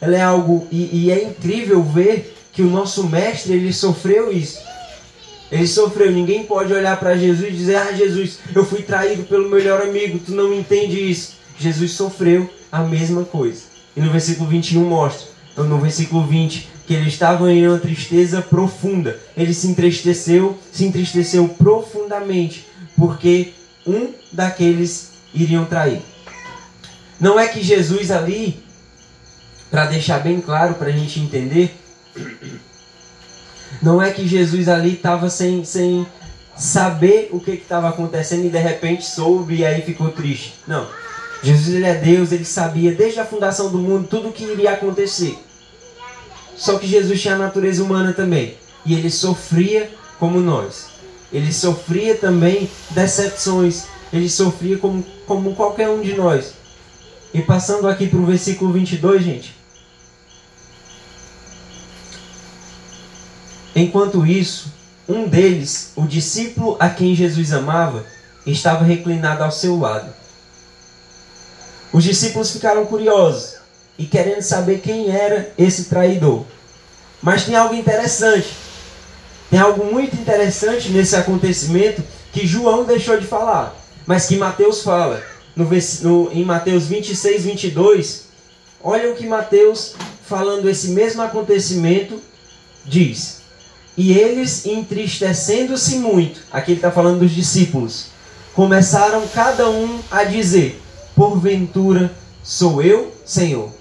ela 0.00 0.16
é 0.16 0.22
algo 0.22 0.66
e, 0.70 1.04
e, 1.04 1.10
é 1.10 1.24
incrível 1.24 1.82
ver 1.82 2.34
que 2.52 2.62
o 2.62 2.70
nosso 2.70 3.08
mestre 3.08 3.54
ele 3.54 3.72
sofreu 3.72 4.32
isso. 4.32 4.58
Ele 5.50 5.66
sofreu. 5.66 6.12
Ninguém 6.12 6.44
pode 6.44 6.72
olhar 6.72 6.98
para 6.98 7.16
Jesus 7.16 7.48
e 7.48 7.56
dizer: 7.56 7.76
Ah, 7.76 7.92
Jesus, 7.92 8.38
eu 8.54 8.64
fui 8.64 8.82
traído 8.82 9.24
pelo 9.24 9.48
melhor 9.48 9.82
amigo. 9.82 10.18
Tu 10.18 10.32
não 10.32 10.52
entende 10.52 11.10
isso. 11.10 11.36
Jesus 11.58 11.92
sofreu 11.92 12.48
a 12.70 12.80
mesma 12.80 13.24
coisa. 13.24 13.62
E 13.96 14.00
no 14.00 14.10
versículo 14.10 14.48
21 14.48 14.84
mostra. 14.84 15.26
Então, 15.52 15.64
no 15.64 15.78
versículo 15.78 16.24
20 16.24 16.68
que 16.88 16.94
ele 16.94 17.08
estava 17.08 17.52
em 17.52 17.68
uma 17.68 17.78
tristeza 17.78 18.40
profunda. 18.40 19.20
Ele 19.36 19.52
se 19.52 19.66
entristeceu, 19.66 20.58
se 20.72 20.86
entristeceu 20.86 21.46
profundamente, 21.46 22.66
porque 22.96 23.52
um 23.86 24.08
daqueles 24.32 25.10
iriam 25.34 25.66
trair. 25.66 26.00
Não 27.20 27.38
é 27.38 27.46
que 27.46 27.62
Jesus 27.62 28.10
ali 28.10 28.58
para 29.70 29.86
deixar 29.86 30.20
bem 30.20 30.40
claro 30.40 30.74
para 30.74 30.88
a 30.88 30.92
gente 30.92 31.20
entender, 31.20 31.74
não 33.82 34.00
é 34.00 34.10
que 34.10 34.26
Jesus 34.26 34.68
ali 34.68 34.94
estava 34.94 35.28
sem, 35.30 35.64
sem 35.64 36.06
saber 36.56 37.28
o 37.32 37.38
que 37.38 37.52
estava 37.52 37.88
acontecendo 37.88 38.46
e 38.46 38.50
de 38.50 38.58
repente 38.58 39.04
soube 39.04 39.56
e 39.56 39.64
aí 39.64 39.82
ficou 39.82 40.10
triste. 40.10 40.54
Não. 40.66 40.86
Jesus 41.42 41.76
ele 41.76 41.86
é 41.86 41.94
Deus, 41.94 42.32
ele 42.32 42.44
sabia 42.44 42.92
desde 42.92 43.20
a 43.20 43.24
fundação 43.24 43.70
do 43.70 43.78
mundo 43.78 44.08
tudo 44.08 44.28
o 44.28 44.32
que 44.32 44.44
iria 44.44 44.72
acontecer. 44.72 45.38
Só 46.56 46.76
que 46.78 46.88
Jesus 46.88 47.20
tinha 47.20 47.34
a 47.34 47.38
natureza 47.38 47.82
humana 47.84 48.12
também. 48.12 48.56
E 48.84 48.94
ele 48.94 49.10
sofria 49.10 49.88
como 50.18 50.40
nós. 50.40 50.86
Ele 51.32 51.52
sofria 51.52 52.16
também 52.16 52.68
decepções. 52.90 53.84
Ele 54.12 54.28
sofria 54.28 54.76
como, 54.78 55.04
como 55.26 55.54
qualquer 55.54 55.88
um 55.88 56.00
de 56.00 56.14
nós. 56.14 56.54
E 57.32 57.40
passando 57.40 57.86
aqui 57.86 58.08
para 58.08 58.18
o 58.18 58.26
versículo 58.26 58.72
22, 58.72 59.22
gente. 59.22 59.57
Enquanto 63.78 64.26
isso, 64.26 64.72
um 65.08 65.28
deles, 65.28 65.92
o 65.94 66.04
discípulo 66.04 66.76
a 66.80 66.90
quem 66.90 67.14
Jesus 67.14 67.52
amava, 67.52 68.04
estava 68.44 68.84
reclinado 68.84 69.44
ao 69.44 69.52
seu 69.52 69.78
lado. 69.78 70.12
Os 71.92 72.02
discípulos 72.02 72.50
ficaram 72.50 72.84
curiosos 72.86 73.54
e 73.96 74.04
querendo 74.04 74.42
saber 74.42 74.80
quem 74.80 75.14
era 75.14 75.52
esse 75.56 75.84
traidor. 75.84 76.44
Mas 77.22 77.44
tem 77.44 77.54
algo 77.54 77.72
interessante. 77.72 78.48
Tem 79.48 79.60
algo 79.60 79.84
muito 79.84 80.16
interessante 80.16 80.88
nesse 80.88 81.14
acontecimento 81.14 82.02
que 82.32 82.48
João 82.48 82.82
deixou 82.82 83.16
de 83.18 83.28
falar, 83.28 83.76
mas 84.04 84.26
que 84.26 84.36
Mateus 84.36 84.82
fala. 84.82 85.22
No, 85.54 85.68
no, 86.02 86.32
em 86.32 86.44
Mateus 86.44 86.86
26, 86.86 87.44
22, 87.44 88.24
olha 88.82 89.12
o 89.12 89.14
que 89.14 89.24
Mateus, 89.24 89.94
falando 90.24 90.68
esse 90.68 90.88
mesmo 90.88 91.22
acontecimento, 91.22 92.20
diz. 92.84 93.37
E 93.98 94.12
eles, 94.12 94.64
entristecendo-se 94.64 95.96
muito, 95.98 96.42
aqui 96.52 96.70
ele 96.70 96.78
está 96.78 96.88
falando 96.88 97.18
dos 97.18 97.32
discípulos, 97.32 98.06
começaram 98.54 99.26
cada 99.26 99.68
um 99.68 99.98
a 100.08 100.22
dizer: 100.22 100.80
Porventura 101.16 102.12
sou 102.40 102.80
eu, 102.80 103.12
Senhor. 103.26 103.72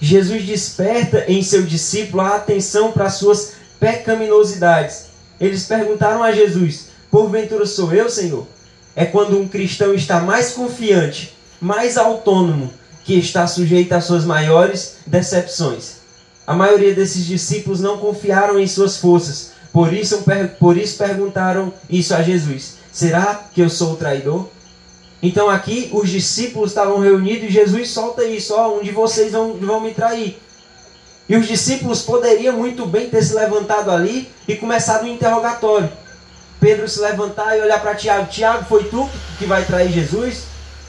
Jesus 0.00 0.44
desperta 0.44 1.24
em 1.28 1.40
seu 1.40 1.62
discípulo 1.62 2.20
a 2.20 2.34
atenção 2.34 2.90
para 2.90 3.08
suas 3.08 3.52
pecaminosidades. 3.78 5.04
Eles 5.40 5.62
perguntaram 5.66 6.24
a 6.24 6.32
Jesus: 6.32 6.88
Porventura 7.08 7.64
sou 7.64 7.94
eu, 7.94 8.10
Senhor? 8.10 8.44
É 8.96 9.04
quando 9.04 9.38
um 9.38 9.46
cristão 9.46 9.94
está 9.94 10.18
mais 10.18 10.50
confiante, 10.50 11.32
mais 11.60 11.96
autônomo, 11.96 12.72
que 13.04 13.14
está 13.14 13.46
sujeito 13.46 13.92
às 13.92 14.02
suas 14.02 14.24
maiores 14.24 14.96
decepções. 15.06 15.95
A 16.46 16.54
maioria 16.54 16.94
desses 16.94 17.26
discípulos 17.26 17.80
não 17.80 17.98
confiaram 17.98 18.58
em 18.58 18.66
suas 18.66 18.98
forças. 18.98 19.52
Por 19.72 19.92
isso, 19.92 20.24
por 20.58 20.76
isso 20.76 20.96
perguntaram 20.96 21.72
isso 21.90 22.14
a 22.14 22.22
Jesus: 22.22 22.76
Será 22.92 23.48
que 23.52 23.60
eu 23.60 23.68
sou 23.68 23.92
o 23.92 23.96
traidor? 23.96 24.48
Então 25.22 25.50
aqui 25.50 25.90
os 25.92 26.08
discípulos 26.08 26.70
estavam 26.70 27.00
reunidos 27.00 27.48
e 27.48 27.52
Jesus 27.52 27.90
solta 27.90 28.24
isso: 28.24 28.54
Ó, 28.54 28.78
um 28.78 28.82
de 28.82 28.92
vocês 28.92 29.32
vão, 29.32 29.54
vão 29.54 29.80
me 29.80 29.92
trair. 29.92 30.38
E 31.28 31.36
os 31.36 31.48
discípulos 31.48 32.02
poderiam 32.02 32.56
muito 32.56 32.86
bem 32.86 33.10
ter 33.10 33.22
se 33.22 33.34
levantado 33.34 33.90
ali 33.90 34.30
e 34.46 34.54
começado 34.54 35.04
um 35.04 35.08
interrogatório. 35.08 35.90
Pedro 36.60 36.88
se 36.88 37.00
levantar 37.00 37.56
e 37.56 37.60
olhar 37.60 37.80
para 37.80 37.96
Tiago: 37.96 38.30
Tiago, 38.30 38.64
foi 38.66 38.84
tu 38.84 39.08
que 39.38 39.44
vai 39.44 39.64
trair 39.64 39.90
Jesus? 39.90 40.44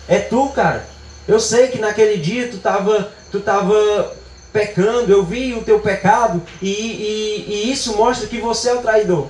É 0.08 0.20
tu, 0.20 0.50
cara. 0.50 0.86
Eu 1.28 1.40
sei 1.40 1.68
que 1.68 1.80
naquele 1.80 2.18
dia 2.18 2.48
tu 2.48 2.58
estava 2.58 3.12
tu 3.32 3.40
tava 3.40 4.16
pecando, 4.58 5.12
eu 5.12 5.24
vi 5.24 5.54
o 5.54 5.62
teu 5.62 5.80
pecado 5.80 6.42
e, 6.60 6.68
e, 6.68 7.46
e 7.48 7.72
isso 7.72 7.96
mostra 7.96 8.28
que 8.28 8.42
você 8.42 8.70
é 8.70 8.74
o 8.74 8.82
traidor. 8.82 9.28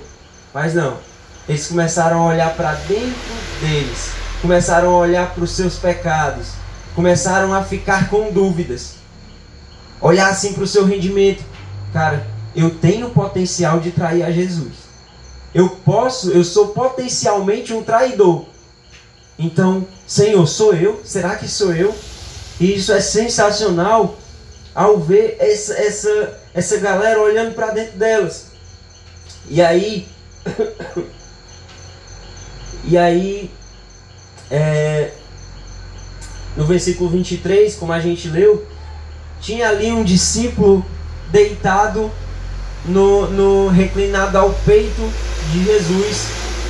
Mas 0.54 0.72
não, 0.72 0.96
eles 1.46 1.66
começaram 1.66 2.22
a 2.22 2.26
olhar 2.28 2.56
para 2.56 2.72
dentro 2.72 3.34
deles, 3.60 4.10
começaram 4.40 4.88
a 4.88 4.96
olhar 4.96 5.34
para 5.34 5.44
os 5.44 5.50
seus 5.50 5.76
pecados, 5.76 6.52
começaram 6.94 7.52
a 7.52 7.62
ficar 7.62 8.08
com 8.08 8.32
dúvidas, 8.32 8.94
olhar 10.00 10.30
assim 10.30 10.54
para 10.54 10.64
o 10.64 10.66
seu 10.66 10.86
rendimento. 10.86 11.44
Cara, 11.92 12.26
eu 12.56 12.70
tenho 12.70 13.10
potencial 13.10 13.80
de 13.80 13.90
trair 13.90 14.22
a 14.22 14.30
Jesus. 14.30 14.88
Eu 15.54 15.68
posso, 15.68 16.30
eu 16.30 16.42
sou 16.42 16.68
potencialmente 16.68 17.74
um 17.74 17.82
traidor. 17.82 18.46
Então, 19.38 19.86
Senhor, 20.06 20.46
sou 20.46 20.72
eu? 20.72 21.02
Será 21.04 21.36
que 21.36 21.46
sou 21.46 21.74
eu? 21.74 21.94
E 22.58 22.74
isso 22.74 22.92
é 22.92 23.00
sensacional 23.00 24.16
ao 24.78 24.96
ver 24.96 25.36
essa, 25.40 25.74
essa, 25.74 26.40
essa 26.54 26.76
galera 26.76 27.20
olhando 27.20 27.52
para 27.52 27.72
dentro 27.72 27.98
delas. 27.98 28.52
E 29.50 29.60
aí. 29.60 30.06
e 32.84 32.96
aí. 32.96 33.50
É, 34.48 35.10
no 36.56 36.64
versículo 36.64 37.10
23, 37.10 37.74
como 37.74 37.92
a 37.92 37.98
gente 37.98 38.28
leu, 38.28 38.64
tinha 39.40 39.68
ali 39.68 39.90
um 39.90 40.04
discípulo 40.04 40.86
deitado 41.32 42.08
no, 42.84 43.28
no 43.30 43.68
reclinado 43.68 44.38
ao 44.38 44.54
peito 44.64 45.02
de 45.50 45.64
Jesus 45.64 46.28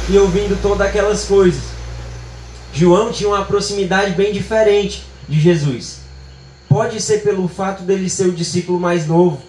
e 0.08 0.16
ouvindo 0.16 0.58
todas 0.62 0.86
aquelas 0.86 1.24
coisas. 1.24 1.62
João 2.72 3.12
tinha 3.12 3.28
uma 3.28 3.44
proximidade 3.44 4.12
bem 4.12 4.32
diferente 4.32 5.04
de 5.28 5.38
Jesus. 5.38 6.07
Pode 6.68 7.00
ser 7.00 7.22
pelo 7.22 7.48
fato 7.48 7.82
dele 7.82 8.10
ser 8.10 8.26
o 8.26 8.32
discípulo 8.32 8.78
mais 8.78 9.06
novo. 9.06 9.40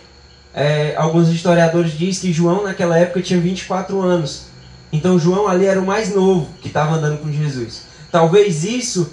É, 0.53 0.95
alguns 0.95 1.27
historiadores 1.29 1.97
dizem 1.97 2.21
que 2.21 2.33
João 2.33 2.63
naquela 2.63 2.97
época 2.97 3.21
tinha 3.21 3.39
24 3.39 4.01
anos. 4.01 4.43
Então 4.91 5.19
João 5.19 5.47
ali 5.47 5.65
era 5.65 5.79
o 5.79 5.85
mais 5.85 6.13
novo 6.13 6.47
que 6.61 6.67
estava 6.67 6.95
andando 6.95 7.19
com 7.19 7.31
Jesus. 7.31 7.83
Talvez 8.11 8.63
isso 8.63 9.11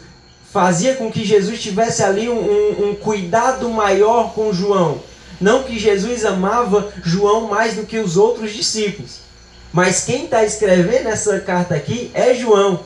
fazia 0.53 0.95
com 0.95 1.11
que 1.11 1.25
Jesus 1.25 1.61
tivesse 1.61 2.03
ali 2.03 2.29
um, 2.29 2.39
um, 2.39 2.91
um 2.91 2.95
cuidado 2.95 3.69
maior 3.69 4.33
com 4.33 4.53
João. 4.53 5.01
Não 5.41 5.65
que 5.65 5.79
Jesus 5.79 6.25
amava 6.25 6.91
João 7.05 7.49
mais 7.49 7.75
do 7.75 7.85
que 7.85 7.99
os 7.99 8.17
outros 8.17 8.55
discípulos. 8.55 9.19
Mas 9.73 10.05
quem 10.05 10.25
está 10.25 10.45
escrevendo 10.45 11.09
essa 11.09 11.39
carta 11.41 11.75
aqui 11.75 12.11
é 12.15 12.35
João. 12.35 12.81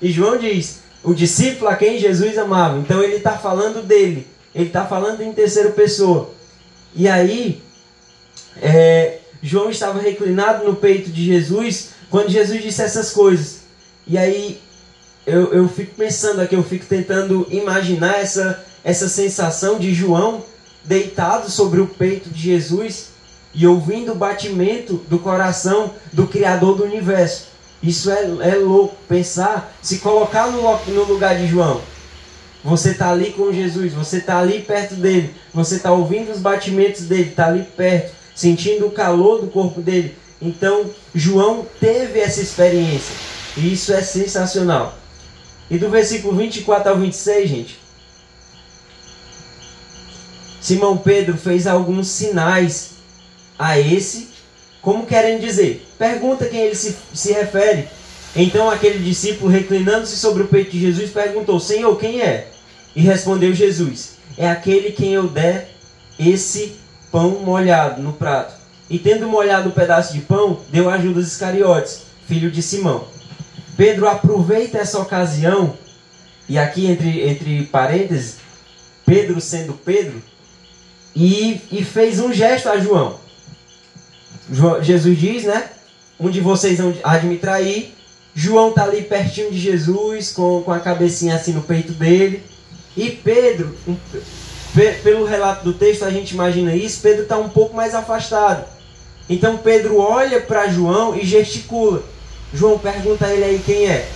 E 0.00 0.12
João 0.12 0.38
diz: 0.38 0.80
o 1.02 1.12
discípulo 1.12 1.68
a 1.68 1.76
quem 1.76 1.98
Jesus 1.98 2.38
amava. 2.38 2.78
Então 2.78 3.02
ele 3.02 3.16
está 3.16 3.36
falando 3.36 3.84
dele. 3.84 4.26
Ele 4.54 4.66
está 4.66 4.86
falando 4.86 5.20
em 5.22 5.32
terceira 5.32 5.70
pessoa. 5.70 6.30
E 6.94 7.08
aí, 7.08 7.62
é, 8.62 9.18
João 9.42 9.68
estava 9.70 10.00
reclinado 10.00 10.64
no 10.64 10.76
peito 10.76 11.10
de 11.10 11.24
Jesus 11.24 11.90
quando 12.08 12.30
Jesus 12.30 12.62
disse 12.62 12.82
essas 12.82 13.10
coisas. 13.10 13.60
E 14.06 14.16
aí, 14.16 14.60
eu, 15.26 15.52
eu 15.52 15.68
fico 15.68 15.94
pensando 15.96 16.40
aqui, 16.40 16.54
eu 16.54 16.62
fico 16.62 16.86
tentando 16.86 17.46
imaginar 17.50 18.20
essa, 18.20 18.64
essa 18.84 19.08
sensação 19.08 19.78
de 19.78 19.92
João 19.92 20.44
deitado 20.84 21.50
sobre 21.50 21.80
o 21.80 21.86
peito 21.86 22.28
de 22.28 22.40
Jesus 22.40 23.08
e 23.54 23.66
ouvindo 23.66 24.12
o 24.12 24.16
batimento 24.16 24.94
do 25.08 25.18
coração 25.18 25.94
do 26.12 26.26
Criador 26.26 26.76
do 26.76 26.84
universo. 26.84 27.48
Isso 27.82 28.10
é, 28.10 28.22
é 28.42 28.54
louco 28.56 28.96
pensar, 29.08 29.74
se 29.82 29.98
colocar 29.98 30.50
no, 30.50 30.62
no 30.86 31.04
lugar 31.04 31.36
de 31.36 31.46
João. 31.46 31.80
Você 32.64 32.92
está 32.92 33.10
ali 33.10 33.30
com 33.32 33.52
Jesus, 33.52 33.92
você 33.92 34.16
está 34.16 34.38
ali 34.38 34.62
perto 34.62 34.94
dele, 34.94 35.34
você 35.52 35.76
está 35.76 35.92
ouvindo 35.92 36.32
os 36.32 36.38
batimentos 36.38 37.02
dele, 37.02 37.28
está 37.28 37.46
ali 37.46 37.62
perto, 37.62 38.14
sentindo 38.34 38.86
o 38.86 38.90
calor 38.90 39.40
do 39.40 39.48
corpo 39.48 39.82
dele. 39.82 40.16
Então, 40.40 40.90
João 41.14 41.66
teve 41.78 42.18
essa 42.18 42.40
experiência. 42.40 43.14
E 43.56 43.72
isso 43.72 43.92
é 43.92 44.00
sensacional. 44.00 44.96
E 45.70 45.78
do 45.78 45.90
versículo 45.90 46.36
24 46.36 46.90
ao 46.90 46.98
26, 46.98 47.48
gente. 47.48 47.78
Simão 50.60 50.96
Pedro 50.96 51.36
fez 51.36 51.66
alguns 51.66 52.08
sinais 52.08 52.92
a 53.58 53.78
esse 53.78 54.34
como 54.84 55.06
querem 55.06 55.38
dizer, 55.38 55.82
pergunta 55.98 56.44
quem 56.44 56.60
ele 56.60 56.74
se, 56.74 56.94
se 57.14 57.32
refere. 57.32 57.88
Então 58.36 58.68
aquele 58.68 58.98
discípulo, 58.98 59.50
reclinando-se 59.50 60.14
sobre 60.18 60.42
o 60.42 60.46
peito 60.46 60.72
de 60.72 60.80
Jesus, 60.80 61.10
perguntou: 61.10 61.58
Senhor, 61.58 61.96
quem 61.98 62.20
é? 62.20 62.48
E 62.94 63.02
respondeu 63.02 63.54
Jesus: 63.54 64.16
É 64.36 64.48
aquele 64.48 64.92
quem 64.92 65.12
eu 65.12 65.28
der 65.28 65.70
esse 66.18 66.76
pão 67.10 67.40
molhado 67.40 68.02
no 68.02 68.12
prato. 68.12 68.54
E 68.88 68.98
tendo 68.98 69.28
molhado 69.28 69.68
o 69.68 69.72
um 69.72 69.74
pedaço 69.74 70.12
de 70.12 70.20
pão, 70.20 70.60
deu 70.70 70.90
a 70.90 70.98
Judas 70.98 71.26
Iscariotes, 71.26 72.02
filho 72.26 72.50
de 72.50 72.62
Simão. 72.62 73.06
Pedro 73.76 74.08
aproveita 74.08 74.78
essa 74.78 75.00
ocasião, 75.00 75.76
e 76.48 76.58
aqui 76.58 76.86
entre, 76.86 77.28
entre 77.28 77.64
parênteses, 77.66 78.36
Pedro 79.04 79.40
sendo 79.40 79.72
Pedro, 79.72 80.22
e, 81.14 81.60
e 81.70 81.84
fez 81.84 82.20
um 82.20 82.32
gesto 82.32 82.68
a 82.68 82.78
João. 82.78 83.18
Jesus 84.82 85.18
diz, 85.18 85.44
né? 85.44 85.70
Um 86.18 86.30
de 86.30 86.40
vocês 86.40 86.78
há 87.02 87.18
de 87.18 87.26
me 87.26 87.38
trair. 87.38 87.94
João 88.34 88.70
está 88.70 88.84
ali 88.84 89.02
pertinho 89.02 89.50
de 89.50 89.58
Jesus, 89.58 90.32
com, 90.32 90.62
com 90.62 90.72
a 90.72 90.80
cabecinha 90.80 91.36
assim 91.36 91.52
no 91.52 91.62
peito 91.62 91.92
dele. 91.92 92.42
E 92.96 93.10
Pedro, 93.10 93.74
pelo 95.02 95.24
relato 95.24 95.64
do 95.64 95.72
texto, 95.72 96.04
a 96.04 96.10
gente 96.10 96.32
imagina 96.32 96.74
isso, 96.74 97.00
Pedro 97.02 97.22
está 97.22 97.36
um 97.36 97.48
pouco 97.48 97.74
mais 97.74 97.94
afastado. 97.94 98.64
Então 99.28 99.56
Pedro 99.56 99.98
olha 99.98 100.40
para 100.40 100.68
João 100.68 101.16
e 101.16 101.24
gesticula. 101.24 102.02
João 102.52 102.78
pergunta 102.78 103.26
a 103.26 103.32
ele 103.32 103.44
aí 103.44 103.62
quem 103.64 103.88
é. 103.88 104.08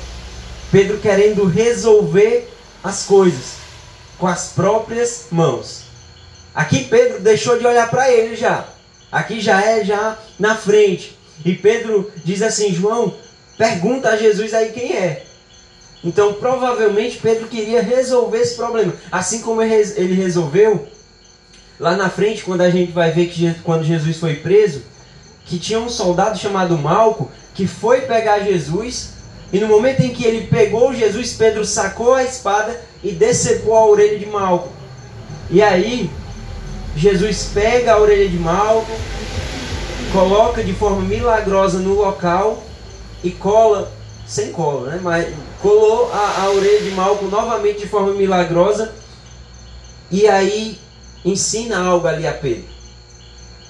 Pedro 0.70 0.98
querendo 0.98 1.46
resolver 1.46 2.48
as 2.84 3.04
coisas 3.04 3.56
com 4.18 4.26
as 4.26 4.48
próprias 4.48 5.26
mãos. 5.30 5.84
Aqui 6.54 6.84
Pedro 6.84 7.20
deixou 7.20 7.58
de 7.58 7.66
olhar 7.66 7.88
para 7.88 8.10
ele 8.12 8.36
já. 8.36 8.66
Aqui 9.10 9.40
já 9.40 9.62
é 9.62 9.84
já 9.84 10.18
na 10.38 10.54
frente. 10.54 11.16
E 11.44 11.54
Pedro 11.54 12.10
diz 12.24 12.42
assim: 12.42 12.74
João, 12.74 13.14
pergunta 13.56 14.10
a 14.10 14.16
Jesus 14.16 14.52
aí 14.52 14.70
quem 14.72 14.92
é. 14.92 15.24
Então, 16.04 16.34
provavelmente, 16.34 17.18
Pedro 17.18 17.48
queria 17.48 17.82
resolver 17.82 18.38
esse 18.38 18.54
problema. 18.54 18.92
Assim 19.11 19.40
como 19.40 19.62
ele 19.62 20.14
resolveu, 20.14 20.87
lá 21.78 21.96
na 21.96 22.08
frente, 22.08 22.44
quando 22.44 22.61
a 22.61 22.70
gente 22.70 22.92
vai 22.92 23.11
ver 23.11 23.26
que 23.26 23.52
quando 23.64 23.84
Jesus 23.84 24.16
foi 24.16 24.37
preso, 24.37 24.82
que 25.44 25.58
tinha 25.58 25.80
um 25.80 25.88
soldado 25.88 26.38
chamado 26.38 26.76
Malco 26.78 27.30
que 27.54 27.66
foi 27.66 28.02
pegar 28.02 28.40
Jesus. 28.40 29.14
E 29.52 29.58
no 29.58 29.66
momento 29.66 30.00
em 30.00 30.11
que 30.11 30.24
ele 30.24 30.46
pegou 30.46 30.94
Jesus, 30.94 31.32
Pedro 31.32 31.64
sacou 31.64 32.14
a 32.14 32.22
espada 32.22 32.80
e 33.02 33.11
decepou 33.12 33.74
a 33.74 33.87
orelha 33.87 34.18
de 34.18 34.26
Malco. 34.26 34.68
E 35.50 35.62
aí, 35.62 36.11
Jesus 36.94 37.50
pega 37.54 37.94
a 37.94 37.98
orelha 37.98 38.28
de 38.28 38.37
Malco, 38.37 38.92
coloca 40.12 40.62
de 40.62 40.72
forma 40.74 41.00
milagrosa 41.00 41.78
no 41.78 41.94
local 41.94 42.62
e 43.24 43.30
cola, 43.30 43.90
sem 44.26 44.52
cola, 44.52 44.90
né? 44.90 45.00
Mas 45.02 45.26
colou 45.61 46.11
a, 46.12 46.42
a 46.42 46.51
orelha 46.51 46.83
de 46.83 46.90
Malco 46.90 47.27
novamente 47.27 47.81
de 47.81 47.88
forma 47.88 48.12
milagrosa 48.14 48.94
e 50.11 50.27
aí 50.27 50.79
ensina 51.25 51.79
algo 51.79 52.07
ali 52.07 52.27
a 52.27 52.33
Pedro. 52.33 52.79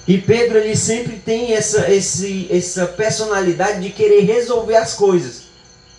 E 0.07 0.17
Pedro 0.17 0.57
ele 0.57 0.75
sempre 0.75 1.17
tem 1.17 1.53
essa, 1.53 1.91
esse, 1.91 2.47
essa 2.49 2.87
personalidade 2.87 3.81
de 3.81 3.89
querer 3.91 4.21
resolver 4.21 4.75
as 4.75 4.93
coisas, 4.93 5.43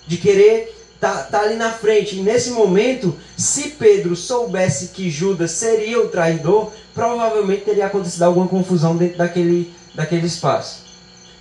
de 0.07 0.17
querer 0.17 0.75
tá, 0.99 1.23
tá 1.23 1.43
ali 1.43 1.55
na 1.55 1.71
frente. 1.71 2.17
E 2.17 2.23
nesse 2.23 2.51
momento, 2.51 3.17
se 3.37 3.71
Pedro 3.71 4.17
soubesse 4.17 4.89
que 4.89 5.11
Judas 5.11 5.53
seria 5.53 6.01
o 6.01 6.09
traidor, 6.09 6.73
provavelmente 6.93 7.65
teria 7.65 7.87
acontecido 7.87 8.25
alguma 8.25 8.49
confusão 8.49 8.97
dentro 8.97 9.19
daquele, 9.19 9.73
daquele 9.95 10.27
espaço. 10.27 10.83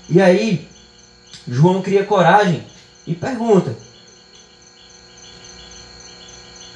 E 0.07 0.21
aí, 0.21 0.67
João 1.47 1.81
cria 1.81 2.03
coragem 2.03 2.63
e 3.05 3.15
pergunta. 3.15 3.75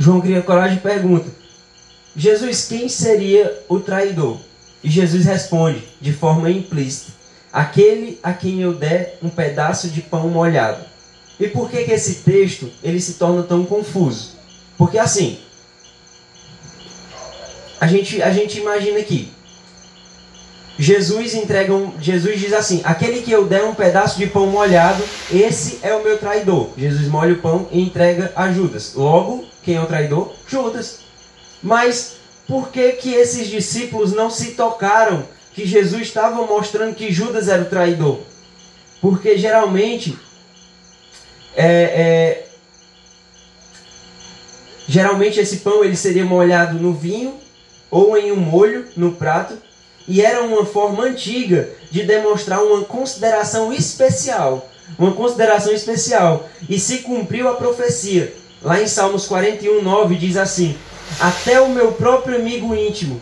João 0.03 0.19
cria 0.19 0.41
coragem 0.41 0.75
e 0.77 0.81
pergunta: 0.81 1.29
Jesus, 2.13 2.67
quem 2.67 2.89
seria 2.89 3.63
o 3.69 3.79
traidor? 3.79 4.37
E 4.83 4.89
Jesus 4.89 5.23
responde 5.23 5.81
de 6.01 6.11
forma 6.11 6.51
implícita: 6.51 7.13
Aquele 7.53 8.19
a 8.21 8.33
quem 8.33 8.61
eu 8.61 8.73
der 8.73 9.17
um 9.23 9.29
pedaço 9.29 9.87
de 9.87 10.01
pão 10.01 10.27
molhado. 10.27 10.83
E 11.39 11.47
por 11.47 11.69
que, 11.69 11.85
que 11.85 11.91
esse 11.91 12.15
texto 12.15 12.69
ele 12.83 12.99
se 12.99 13.13
torna 13.13 13.43
tão 13.43 13.65
confuso? 13.65 14.33
Porque 14.77 14.99
assim, 14.99 15.39
a 17.79 17.87
gente, 17.87 18.21
a 18.21 18.31
gente 18.31 18.59
imagina 18.59 18.99
aqui. 18.99 19.31
Jesus 20.77 21.33
entrega 21.33 21.73
um, 21.73 21.93
Jesus 22.01 22.41
diz 22.41 22.51
assim: 22.51 22.81
aquele 22.83 23.21
que 23.21 23.31
eu 23.31 23.45
der 23.45 23.63
um 23.63 23.73
pedaço 23.73 24.17
de 24.17 24.27
pão 24.27 24.47
molhado, 24.47 25.01
esse 25.31 25.79
é 25.81 25.95
o 25.95 26.03
meu 26.03 26.17
traidor. 26.17 26.71
Jesus 26.77 27.07
molha 27.07 27.35
o 27.35 27.39
pão 27.39 27.69
e 27.71 27.81
entrega 27.81 28.33
a 28.35 28.51
Judas. 28.51 28.95
Logo, 28.95 29.52
quem 29.63 29.75
é 29.75 29.81
o 29.81 29.85
traidor? 29.85 30.33
Judas. 30.47 30.99
Mas 31.61 32.17
por 32.47 32.69
que, 32.69 32.93
que 32.93 33.13
esses 33.13 33.47
discípulos 33.47 34.13
não 34.13 34.29
se 34.29 34.51
tocaram 34.51 35.25
que 35.53 35.65
Jesus 35.65 36.03
estava 36.03 36.45
mostrando 36.45 36.95
que 36.95 37.11
Judas 37.11 37.47
era 37.47 37.63
o 37.63 37.69
traidor? 37.69 38.19
Porque 39.01 39.37
geralmente 39.37 40.17
é, 41.55 41.65
é, 41.65 42.47
geralmente 44.87 45.39
esse 45.39 45.57
pão 45.57 45.83
ele 45.83 45.95
seria 45.95 46.25
molhado 46.25 46.77
no 46.77 46.93
vinho 46.93 47.39
ou 47.89 48.17
em 48.17 48.31
um 48.31 48.37
molho 48.37 48.87
no 48.97 49.13
prato 49.13 49.57
e 50.07 50.21
era 50.21 50.43
uma 50.43 50.65
forma 50.65 51.03
antiga 51.03 51.69
de 51.89 52.03
demonstrar 52.03 52.61
uma 52.61 52.83
consideração 52.83 53.71
especial, 53.71 54.69
uma 54.97 55.13
consideração 55.13 55.71
especial 55.71 56.49
e 56.67 56.79
se 56.79 56.99
cumpriu 56.99 57.47
a 57.47 57.55
profecia. 57.55 58.33
Lá 58.63 58.81
em 58.81 58.87
Salmos 58.87 59.27
41, 59.27 59.81
9 59.81 60.15
diz 60.15 60.37
assim: 60.37 60.77
Até 61.19 61.59
o 61.59 61.69
meu 61.69 61.91
próprio 61.91 62.37
amigo 62.37 62.73
íntimo, 62.73 63.19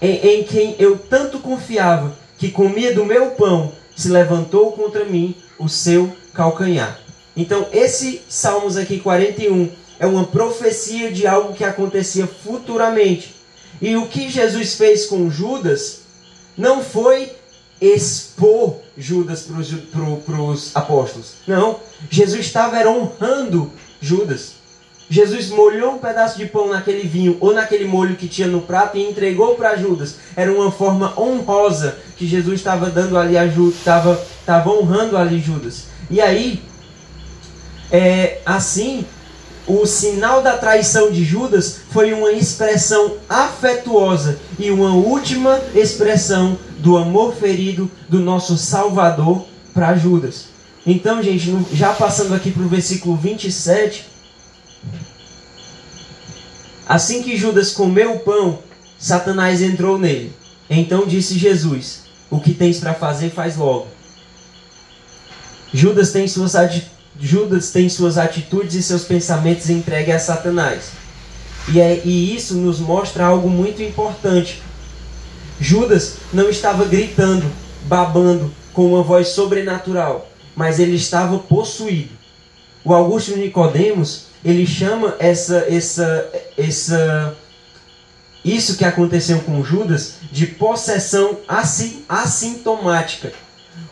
em, 0.00 0.40
em 0.40 0.44
quem 0.44 0.76
eu 0.78 0.98
tanto 0.98 1.38
confiava, 1.38 2.14
que 2.36 2.50
comia 2.50 2.94
do 2.94 3.04
meu 3.04 3.30
pão, 3.30 3.72
se 3.96 4.08
levantou 4.08 4.72
contra 4.72 5.06
mim 5.06 5.34
o 5.58 5.68
seu 5.68 6.12
calcanhar. 6.34 7.00
Então, 7.34 7.66
esse 7.72 8.20
Salmos 8.28 8.76
aqui 8.76 9.00
41 9.00 9.70
é 9.98 10.06
uma 10.06 10.24
profecia 10.24 11.10
de 11.10 11.26
algo 11.26 11.54
que 11.54 11.64
acontecia 11.64 12.26
futuramente. 12.26 13.36
E 13.80 13.96
o 13.96 14.06
que 14.06 14.28
Jesus 14.28 14.74
fez 14.74 15.06
com 15.06 15.30
Judas 15.30 16.02
não 16.56 16.82
foi 16.82 17.32
expor 17.80 18.76
Judas 18.96 19.48
para 20.24 20.40
os 20.42 20.76
apóstolos. 20.76 21.34
Não. 21.46 21.80
Jesus 22.10 22.46
estava 22.46 22.88
honrando 22.88 23.72
Judas. 24.00 24.57
Jesus 25.10 25.48
molhou 25.48 25.94
um 25.94 25.98
pedaço 25.98 26.36
de 26.36 26.46
pão 26.46 26.68
naquele 26.68 27.08
vinho 27.08 27.36
ou 27.40 27.54
naquele 27.54 27.86
molho 27.86 28.16
que 28.16 28.28
tinha 28.28 28.46
no 28.46 28.60
prato 28.60 28.98
e 28.98 29.08
entregou 29.08 29.54
para 29.54 29.76
Judas. 29.76 30.16
Era 30.36 30.52
uma 30.52 30.70
forma 30.70 31.18
honrosa 31.18 31.98
que 32.16 32.26
Jesus 32.26 32.56
estava 32.56 32.90
dando 32.90 33.16
ali 33.16 33.36
a 33.36 33.48
Judas, 33.48 33.78
estava, 33.78 34.22
estava 34.40 34.70
honrando 34.70 35.16
ali 35.16 35.40
Judas. 35.40 35.84
E 36.10 36.20
aí, 36.20 36.62
é, 37.90 38.40
assim, 38.44 39.06
o 39.66 39.86
sinal 39.86 40.42
da 40.42 40.58
traição 40.58 41.10
de 41.10 41.24
Judas 41.24 41.80
foi 41.90 42.12
uma 42.12 42.32
expressão 42.32 43.16
afetuosa 43.28 44.38
e 44.58 44.70
uma 44.70 44.94
última 44.94 45.60
expressão 45.74 46.58
do 46.78 46.96
amor 46.96 47.34
ferido 47.34 47.90
do 48.08 48.18
nosso 48.18 48.58
Salvador 48.58 49.44
para 49.72 49.96
Judas. 49.96 50.46
Então, 50.86 51.22
gente, 51.22 51.54
já 51.72 51.92
passando 51.92 52.34
aqui 52.34 52.50
para 52.50 52.62
o 52.62 52.68
versículo 52.68 53.16
27. 53.16 54.17
Assim 56.88 57.22
que 57.22 57.36
Judas 57.36 57.72
comeu 57.72 58.14
o 58.14 58.20
pão, 58.20 58.60
Satanás 58.98 59.60
entrou 59.60 59.98
nele. 59.98 60.32
Então 60.70 61.06
disse 61.06 61.38
Jesus: 61.38 62.04
O 62.30 62.40
que 62.40 62.54
tens 62.54 62.78
para 62.78 62.94
fazer, 62.94 63.30
faz 63.30 63.56
logo. 63.56 63.86
Judas 65.72 66.12
tem 66.12 66.26
suas 66.26 66.56
atitudes 66.56 66.98
Judas 67.20 67.72
tem 67.72 67.88
suas 67.88 68.16
atitudes 68.16 68.76
e 68.76 68.82
seus 68.82 69.04
pensamentos 69.04 69.68
entregues 69.68 70.14
a 70.14 70.18
Satanás. 70.20 70.90
E, 71.68 71.80
é, 71.80 72.00
e 72.04 72.34
isso 72.34 72.54
nos 72.54 72.78
mostra 72.78 73.26
algo 73.26 73.50
muito 73.50 73.82
importante. 73.82 74.62
Judas 75.60 76.18
não 76.32 76.48
estava 76.48 76.84
gritando, 76.84 77.44
babando 77.84 78.52
com 78.72 78.86
uma 78.86 79.02
voz 79.02 79.28
sobrenatural, 79.28 80.30
mas 80.54 80.78
ele 80.78 80.94
estava 80.94 81.38
possuído. 81.38 82.10
O 82.84 82.94
Augusto 82.94 83.36
Nicodemos, 83.36 84.27
ele 84.44 84.66
chama 84.66 85.16
essa 85.18 85.66
essa 85.68 86.30
essa 86.56 87.36
isso 88.44 88.76
que 88.76 88.84
aconteceu 88.84 89.40
com 89.40 89.62
Judas 89.62 90.14
de 90.30 90.46
possessão 90.46 91.38
assintomática. 92.08 93.32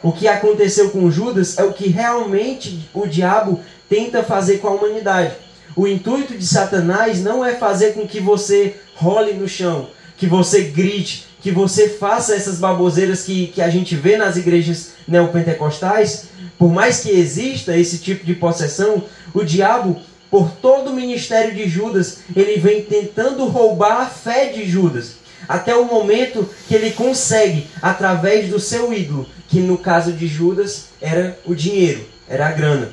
O 0.02 0.12
que 0.12 0.28
aconteceu 0.28 0.90
com 0.90 1.10
Judas 1.10 1.58
é 1.58 1.64
o 1.64 1.72
que 1.72 1.88
realmente 1.88 2.88
o 2.94 3.06
diabo 3.06 3.60
tenta 3.88 4.22
fazer 4.22 4.58
com 4.58 4.68
a 4.68 4.72
humanidade. 4.72 5.34
O 5.74 5.86
intuito 5.86 6.36
de 6.36 6.46
Satanás 6.46 7.22
não 7.22 7.44
é 7.44 7.54
fazer 7.54 7.92
com 7.92 8.06
que 8.06 8.20
você 8.20 8.76
role 8.94 9.34
no 9.34 9.48
chão, 9.48 9.90
que 10.16 10.26
você 10.26 10.62
grite, 10.62 11.26
que 11.40 11.50
você 11.50 11.88
faça 11.88 12.34
essas 12.34 12.58
baboseiras 12.58 13.22
que, 13.22 13.48
que 13.48 13.60
a 13.60 13.68
gente 13.68 13.94
vê 13.94 14.16
nas 14.16 14.36
igrejas 14.36 14.92
neopentecostais. 15.06 16.28
Por 16.58 16.72
mais 16.72 17.00
que 17.00 17.10
exista 17.10 17.76
esse 17.76 17.98
tipo 17.98 18.24
de 18.24 18.34
possessão, 18.34 19.04
o 19.34 19.44
diabo, 19.44 20.00
por 20.30 20.50
todo 20.50 20.90
o 20.90 20.94
ministério 20.94 21.54
de 21.54 21.68
Judas, 21.68 22.18
ele 22.34 22.58
vem 22.58 22.82
tentando 22.82 23.46
roubar 23.46 24.02
a 24.02 24.06
fé 24.06 24.46
de 24.46 24.68
Judas. 24.68 25.16
Até 25.48 25.74
o 25.76 25.84
momento 25.84 26.48
que 26.66 26.74
ele 26.74 26.90
consegue, 26.90 27.66
através 27.80 28.48
do 28.48 28.58
seu 28.58 28.92
ídolo, 28.92 29.26
que 29.48 29.60
no 29.60 29.78
caso 29.78 30.12
de 30.12 30.26
Judas 30.26 30.86
era 31.00 31.38
o 31.44 31.54
dinheiro, 31.54 32.04
era 32.28 32.48
a 32.48 32.52
grana. 32.52 32.92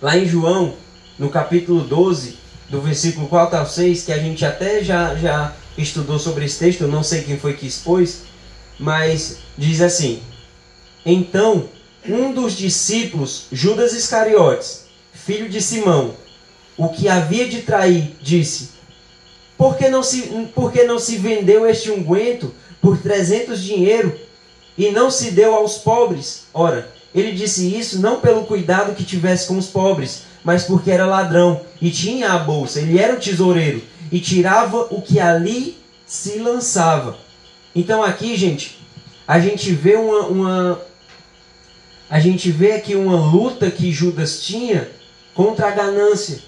Lá 0.00 0.16
em 0.16 0.26
João, 0.26 0.74
no 1.18 1.28
capítulo 1.28 1.82
12, 1.82 2.38
do 2.68 2.80
versículo 2.80 3.28
4 3.28 3.58
ao 3.58 3.66
6, 3.66 4.04
que 4.04 4.12
a 4.12 4.18
gente 4.18 4.44
até 4.44 4.82
já, 4.82 5.14
já 5.16 5.52
estudou 5.76 6.18
sobre 6.18 6.44
esse 6.44 6.58
texto, 6.58 6.82
eu 6.82 6.88
não 6.88 7.02
sei 7.02 7.22
quem 7.22 7.38
foi 7.38 7.54
que 7.54 7.66
expôs, 7.66 8.22
mas 8.78 9.38
diz 9.56 9.80
assim: 9.80 10.22
Então, 11.04 11.68
um 12.08 12.32
dos 12.32 12.56
discípulos, 12.56 13.46
Judas 13.52 13.92
Iscariotes, 13.92 14.81
filho 15.24 15.48
de 15.48 15.60
Simão, 15.60 16.14
o 16.76 16.88
que 16.88 17.08
havia 17.08 17.48
de 17.48 17.62
trair, 17.62 18.16
disse: 18.20 18.70
Por 19.56 19.76
que 19.76 19.88
não 19.88 20.02
se, 20.02 20.22
por 20.54 20.72
não 20.86 20.98
se 20.98 21.16
vendeu 21.16 21.66
este 21.66 21.90
unguento 21.90 22.52
por 22.80 22.98
300 22.98 23.62
dinheiro 23.62 24.18
e 24.76 24.90
não 24.90 25.10
se 25.10 25.30
deu 25.30 25.54
aos 25.54 25.78
pobres. 25.78 26.46
Ora, 26.52 26.90
ele 27.14 27.32
disse 27.32 27.76
isso 27.78 28.00
não 28.00 28.20
pelo 28.20 28.44
cuidado 28.44 28.94
que 28.94 29.04
tivesse 29.04 29.46
com 29.46 29.56
os 29.56 29.66
pobres, 29.66 30.22
mas 30.42 30.64
porque 30.64 30.90
era 30.90 31.06
ladrão 31.06 31.60
e 31.80 31.90
tinha 31.90 32.32
a 32.32 32.38
bolsa. 32.38 32.80
Ele 32.80 32.98
era 32.98 33.14
o 33.14 33.20
tesoureiro 33.20 33.82
e 34.10 34.18
tirava 34.18 34.88
o 34.90 35.00
que 35.00 35.20
ali 35.20 35.76
se 36.04 36.38
lançava. 36.38 37.16
Então 37.74 38.02
aqui, 38.02 38.36
gente, 38.36 38.78
a 39.26 39.38
gente 39.38 39.72
vê 39.72 39.94
uma, 39.94 40.26
uma 40.26 40.80
a 42.10 42.18
gente 42.18 42.50
vê 42.50 42.72
aqui 42.72 42.94
uma 42.94 43.16
luta 43.16 43.70
que 43.70 43.92
Judas 43.92 44.42
tinha 44.42 44.88
contra 45.34 45.68
a 45.68 45.70
ganância, 45.70 46.40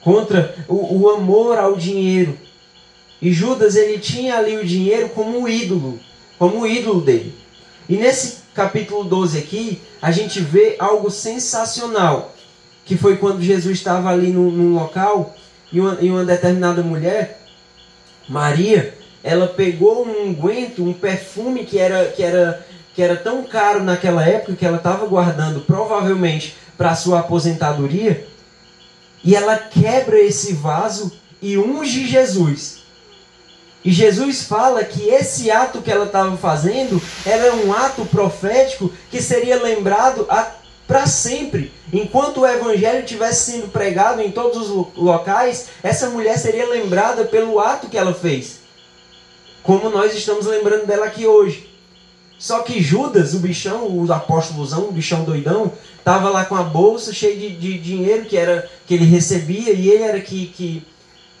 contra 0.00 0.54
o, 0.68 1.02
o 1.02 1.10
amor 1.10 1.58
ao 1.58 1.76
dinheiro. 1.76 2.36
E 3.20 3.32
Judas 3.32 3.76
ele 3.76 3.98
tinha 3.98 4.36
ali 4.36 4.56
o 4.56 4.64
dinheiro 4.64 5.10
como 5.10 5.48
ídolo, 5.48 6.00
como 6.38 6.66
ídolo 6.66 7.00
dele. 7.00 7.34
E 7.88 7.96
nesse 7.96 8.38
capítulo 8.54 9.04
12 9.04 9.38
aqui, 9.38 9.80
a 10.00 10.10
gente 10.10 10.40
vê 10.40 10.76
algo 10.78 11.10
sensacional, 11.10 12.34
que 12.84 12.96
foi 12.96 13.16
quando 13.16 13.42
Jesus 13.42 13.78
estava 13.78 14.10
ali 14.10 14.28
num, 14.28 14.50
num 14.50 14.74
local 14.74 15.34
e 15.72 15.80
uma, 15.80 15.98
e 16.00 16.10
uma 16.10 16.24
determinada 16.24 16.82
mulher, 16.82 17.40
Maria, 18.28 18.94
ela 19.22 19.46
pegou 19.46 20.06
um 20.06 20.28
unguento, 20.28 20.82
um 20.82 20.92
perfume 20.92 21.64
que 21.64 21.78
era, 21.78 22.06
que 22.06 22.22
era, 22.22 22.66
que 22.94 23.02
era 23.02 23.16
tão 23.16 23.44
caro 23.44 23.82
naquela 23.82 24.26
época 24.26 24.54
que 24.54 24.64
ela 24.64 24.78
estava 24.78 25.06
guardando 25.06 25.60
provavelmente 25.60 26.56
para 26.80 26.96
sua 26.96 27.20
aposentadoria, 27.20 28.26
e 29.22 29.36
ela 29.36 29.54
quebra 29.58 30.18
esse 30.18 30.54
vaso 30.54 31.12
e 31.42 31.58
unge 31.58 32.06
Jesus. 32.06 32.78
E 33.84 33.92
Jesus 33.92 34.44
fala 34.44 34.82
que 34.82 35.10
esse 35.10 35.50
ato 35.50 35.82
que 35.82 35.90
ela 35.90 36.06
estava 36.06 36.38
fazendo 36.38 36.98
era 37.26 37.54
um 37.54 37.70
ato 37.70 38.06
profético 38.06 38.90
que 39.10 39.20
seria 39.20 39.62
lembrado 39.62 40.26
para 40.88 41.06
sempre. 41.06 41.70
Enquanto 41.92 42.40
o 42.40 42.46
evangelho 42.46 43.00
estivesse 43.00 43.52
sendo 43.52 43.68
pregado 43.68 44.22
em 44.22 44.32
todos 44.32 44.70
os 44.70 44.86
locais, 44.96 45.66
essa 45.82 46.08
mulher 46.08 46.38
seria 46.38 46.66
lembrada 46.66 47.26
pelo 47.26 47.60
ato 47.60 47.90
que 47.90 47.98
ela 47.98 48.14
fez. 48.14 48.60
Como 49.62 49.90
nós 49.90 50.14
estamos 50.14 50.46
lembrando 50.46 50.86
dela 50.86 51.04
aqui 51.04 51.26
hoje. 51.26 51.69
Só 52.40 52.60
que 52.60 52.82
Judas, 52.82 53.34
o 53.34 53.38
bichão, 53.38 53.86
o 53.86 54.10
apóstolozão, 54.10 54.88
o 54.88 54.92
bichão 54.92 55.24
doidão, 55.24 55.70
estava 55.98 56.30
lá 56.30 56.46
com 56.46 56.56
a 56.56 56.62
bolsa 56.62 57.12
cheia 57.12 57.36
de, 57.36 57.54
de, 57.54 57.78
dinheiro 57.78 58.24
que 58.24 58.34
era 58.34 58.66
que 58.86 58.94
ele 58.94 59.04
recebia 59.04 59.74
e 59.74 59.90
ele 59.90 60.02
era 60.02 60.18
que, 60.22 60.46
que 60.46 60.82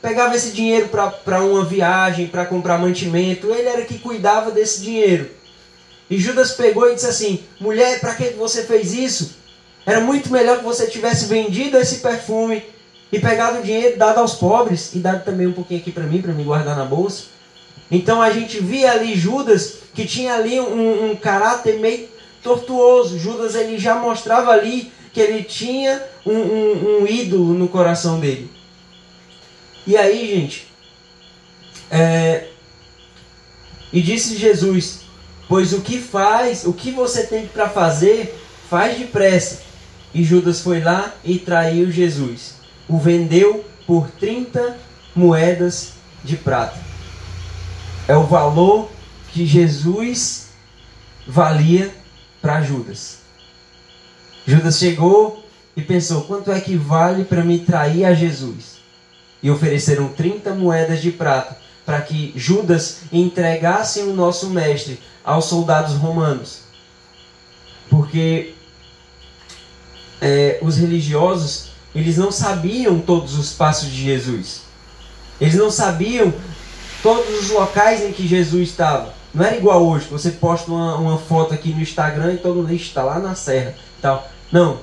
pegava 0.02 0.36
esse 0.36 0.50
dinheiro 0.50 0.90
para 0.90 1.42
uma 1.42 1.64
viagem, 1.64 2.26
para 2.26 2.44
comprar 2.44 2.76
mantimento, 2.76 3.50
ele 3.50 3.66
era 3.66 3.82
que 3.86 3.98
cuidava 3.98 4.50
desse 4.50 4.82
dinheiro. 4.82 5.30
E 6.10 6.18
Judas 6.18 6.52
pegou 6.52 6.90
e 6.90 6.94
disse 6.94 7.06
assim: 7.06 7.44
mulher, 7.58 7.98
para 7.98 8.14
que 8.14 8.34
você 8.34 8.64
fez 8.64 8.92
isso? 8.92 9.36
Era 9.86 10.02
muito 10.02 10.30
melhor 10.30 10.58
que 10.58 10.64
você 10.64 10.86
tivesse 10.86 11.24
vendido 11.24 11.78
esse 11.78 12.00
perfume 12.00 12.62
e 13.10 13.18
pegado 13.18 13.60
o 13.60 13.62
dinheiro 13.62 13.96
dado 13.96 14.18
aos 14.18 14.34
pobres 14.34 14.94
e 14.94 14.98
dado 14.98 15.24
também 15.24 15.46
um 15.46 15.52
pouquinho 15.54 15.80
aqui 15.80 15.92
para 15.92 16.04
mim, 16.04 16.20
para 16.20 16.34
me 16.34 16.44
guardar 16.44 16.76
na 16.76 16.84
bolsa. 16.84 17.39
Então 17.90 18.22
a 18.22 18.30
gente 18.30 18.60
via 18.60 18.92
ali 18.92 19.14
Judas 19.16 19.78
que 19.94 20.06
tinha 20.06 20.34
ali 20.34 20.60
um, 20.60 21.10
um 21.10 21.16
caráter 21.16 21.78
meio 21.80 22.08
tortuoso. 22.42 23.18
Judas 23.18 23.54
ele 23.54 23.78
já 23.78 23.96
mostrava 23.96 24.52
ali 24.52 24.92
que 25.12 25.20
ele 25.20 25.42
tinha 25.42 26.02
um, 26.24 26.32
um, 26.32 27.00
um 27.02 27.06
ídolo 27.06 27.52
no 27.54 27.68
coração 27.68 28.20
dele. 28.20 28.50
E 29.86 29.96
aí, 29.96 30.34
gente, 30.34 30.68
É, 31.90 32.46
e 33.92 34.00
disse 34.00 34.36
Jesus: 34.36 35.00
Pois 35.48 35.72
o 35.72 35.80
que 35.80 35.98
faz, 35.98 36.64
o 36.64 36.72
que 36.72 36.92
você 36.92 37.26
tem 37.26 37.46
para 37.48 37.68
fazer, 37.68 38.38
faz 38.68 38.96
depressa. 38.96 39.62
E 40.14 40.22
Judas 40.22 40.60
foi 40.60 40.80
lá 40.80 41.12
e 41.24 41.38
traiu 41.38 41.90
Jesus. 41.90 42.54
O 42.88 42.98
vendeu 42.98 43.64
por 43.86 44.08
30 44.12 44.78
moedas 45.14 45.94
de 46.22 46.36
prata. 46.36 46.89
É 48.10 48.16
o 48.16 48.24
valor 48.24 48.90
que 49.32 49.46
Jesus 49.46 50.48
valia 51.24 51.94
para 52.42 52.60
Judas. 52.60 53.18
Judas 54.44 54.80
chegou 54.80 55.46
e 55.76 55.80
pensou: 55.80 56.22
quanto 56.22 56.50
é 56.50 56.60
que 56.60 56.76
vale 56.76 57.24
para 57.24 57.44
me 57.44 57.60
trair 57.60 58.04
a 58.04 58.12
Jesus? 58.12 58.80
E 59.40 59.48
ofereceram 59.48 60.08
30 60.08 60.56
moedas 60.56 61.00
de 61.00 61.12
prata 61.12 61.56
para 61.86 62.00
que 62.00 62.32
Judas 62.34 63.02
entregasse 63.12 64.00
o 64.00 64.12
nosso 64.12 64.50
mestre 64.50 64.98
aos 65.22 65.44
soldados 65.44 65.94
romanos. 65.94 66.62
Porque 67.88 68.54
é, 70.20 70.58
os 70.62 70.78
religiosos 70.78 71.70
eles 71.94 72.16
não 72.16 72.32
sabiam 72.32 72.98
todos 72.98 73.38
os 73.38 73.52
passos 73.52 73.88
de 73.88 74.02
Jesus. 74.02 74.62
Eles 75.40 75.54
não 75.54 75.70
sabiam 75.70 76.34
todos 77.02 77.40
os 77.40 77.50
locais 77.50 78.02
em 78.02 78.12
que 78.12 78.26
Jesus 78.26 78.68
estava. 78.68 79.14
Não 79.32 79.44
era 79.44 79.56
igual 79.56 79.86
hoje, 79.86 80.08
você 80.10 80.30
posta 80.30 80.70
uma, 80.70 80.96
uma 80.96 81.18
foto 81.18 81.54
aqui 81.54 81.72
no 81.72 81.80
Instagram 81.80 82.34
e 82.34 82.38
todo 82.38 82.56
mundo 82.56 82.72
está 82.72 83.02
lá 83.02 83.18
na 83.18 83.34
serra. 83.34 83.74
Tal. 84.00 84.28
Não. 84.50 84.80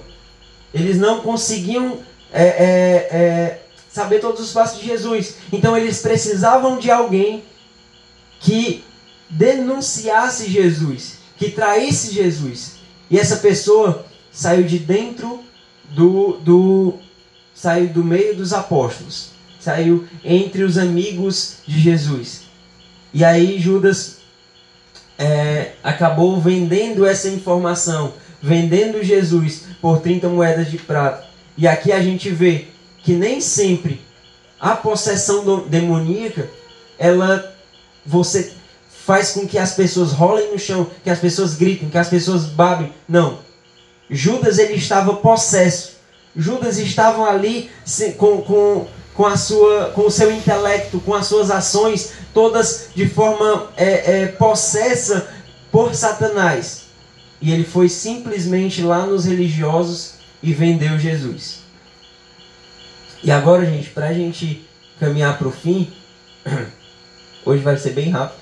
Eles 0.74 0.98
não 0.98 1.22
conseguiam 1.22 2.00
é, 2.32 2.44
é, 2.44 3.18
é, 3.18 3.62
saber 3.90 4.20
todos 4.20 4.42
os 4.42 4.52
passos 4.52 4.80
de 4.80 4.88
Jesus. 4.88 5.36
Então 5.52 5.76
eles 5.76 6.02
precisavam 6.02 6.78
de 6.78 6.90
alguém 6.90 7.44
que 8.40 8.84
denunciasse 9.30 10.50
Jesus, 10.50 11.18
que 11.38 11.52
traísse 11.52 12.14
Jesus. 12.14 12.78
E 13.10 13.20
essa 13.20 13.38
pessoa 13.38 14.06
saiu 14.32 14.64
de 14.64 14.80
dentro 14.80 15.44
do, 15.90 16.38
do 16.38 16.94
saiu 17.54 17.88
do 17.88 18.04
meio 18.04 18.36
dos 18.36 18.54
apóstolos, 18.54 19.32
saiu 19.68 20.08
entre 20.24 20.64
os 20.64 20.78
amigos 20.78 21.58
de 21.68 21.78
Jesus. 21.78 22.44
E 23.14 23.26
aí 23.26 23.60
Judas 23.60 24.20
é, 25.18 25.72
acabou 25.84 26.40
vendendo 26.40 27.06
essa 27.06 27.28
informação, 27.28 28.14
vendendo 28.42 29.04
Jesus 29.04 29.64
por 29.82 30.00
30 30.00 30.30
moedas 30.30 30.72
de 30.72 30.78
prata. 30.78 31.26
E 31.58 31.68
aqui 31.68 31.92
a 31.92 32.02
gente 32.02 32.30
vê 32.30 32.68
que 33.04 33.12
nem 33.12 33.42
sempre 33.42 34.00
a 34.58 34.74
possessão 34.74 35.66
demoníaca, 35.68 36.50
ela 36.98 37.54
você 38.06 38.54
faz 39.06 39.34
com 39.34 39.46
que 39.46 39.58
as 39.58 39.74
pessoas 39.74 40.14
rolem 40.14 40.50
no 40.54 40.58
chão, 40.58 40.88
que 41.04 41.10
as 41.10 41.20
pessoas 41.20 41.56
gritem, 41.56 41.90
que 41.90 41.98
as 41.98 42.10
pessoas 42.10 42.46
babem. 42.46 42.94
Não. 43.08 43.40
Judas 44.10 44.60
ele 44.60 44.76
estava 44.76 45.18
possesso. 45.18 45.98
Judas 46.34 46.78
estava 46.78 47.24
ali 47.24 47.70
com, 48.18 48.42
com, 48.42 48.88
com, 49.18 49.26
a 49.26 49.36
sua, 49.36 49.90
com 49.96 50.06
o 50.06 50.12
seu 50.12 50.32
intelecto, 50.32 51.00
com 51.00 51.16
as 51.16 51.26
suas 51.26 51.50
ações, 51.50 52.14
todas 52.36 52.90
de 52.94 53.10
forma 53.10 53.72
é, 53.76 54.22
é, 54.22 54.28
possessa 54.28 55.28
por 55.72 55.96
Satanás. 55.96 56.84
E 57.42 57.52
ele 57.52 57.64
foi 57.64 57.90
simplesmente 57.90 58.84
lá 58.84 59.08
nos 59.08 59.26
religiosos 59.26 60.14
e 60.42 60.54
vendeu 60.54 61.00
Jesus. 61.00 61.62
E 63.24 63.32
agora, 63.32 63.66
gente, 63.66 63.90
para 63.90 64.10
a 64.10 64.14
gente 64.14 64.64
caminhar 65.00 65.36
para 65.40 65.48
o 65.48 65.52
fim, 65.52 65.92
hoje 67.44 67.64
vai 67.64 67.76
ser 67.76 67.94
bem 67.94 68.12
rápido. 68.12 68.40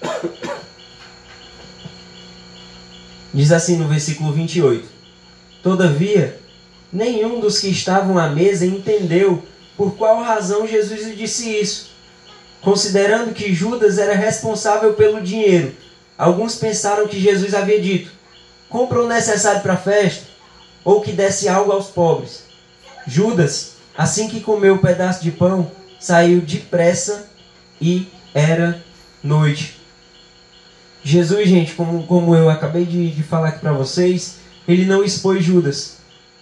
Diz 3.34 3.52
assim 3.52 3.76
no 3.76 3.86
versículo 3.86 4.32
28: 4.32 4.88
Todavia, 5.62 6.40
nenhum 6.90 7.38
dos 7.38 7.58
que 7.58 7.68
estavam 7.68 8.18
à 8.18 8.30
mesa 8.30 8.64
entendeu 8.64 9.44
por 9.76 9.96
qual 9.96 10.22
razão 10.22 10.66
Jesus 10.66 11.16
disse 11.16 11.48
isso. 11.48 11.90
Considerando 12.60 13.32
que 13.32 13.54
Judas 13.54 13.98
era 13.98 14.14
responsável 14.14 14.92
pelo 14.92 15.20
dinheiro, 15.20 15.74
alguns 16.18 16.56
pensaram 16.56 17.08
que 17.08 17.18
Jesus 17.18 17.54
havia 17.54 17.80
dito: 17.80 18.10
Compra 18.68 19.02
o 19.02 19.08
necessário 19.08 19.62
para 19.62 19.74
a 19.74 19.78
festa, 19.78 20.26
ou 20.84 21.00
que 21.00 21.12
desse 21.12 21.48
algo 21.48 21.72
aos 21.72 21.86
pobres. 21.86 22.44
Judas, 23.06 23.76
assim 23.96 24.28
que 24.28 24.40
comeu 24.40 24.74
o 24.74 24.76
um 24.76 24.80
pedaço 24.80 25.22
de 25.22 25.30
pão, 25.30 25.70
saiu 25.98 26.40
depressa 26.40 27.30
e 27.80 28.06
era 28.34 28.82
noite. 29.22 29.80
Jesus, 31.02 31.48
gente, 31.48 31.72
como, 31.72 32.06
como 32.06 32.36
eu 32.36 32.50
acabei 32.50 32.84
de, 32.84 33.10
de 33.10 33.22
falar 33.22 33.48
aqui 33.48 33.60
para 33.60 33.72
vocês, 33.72 34.36
ele 34.68 34.84
não 34.84 35.02
expôs 35.02 35.42
Judas. 35.42 35.96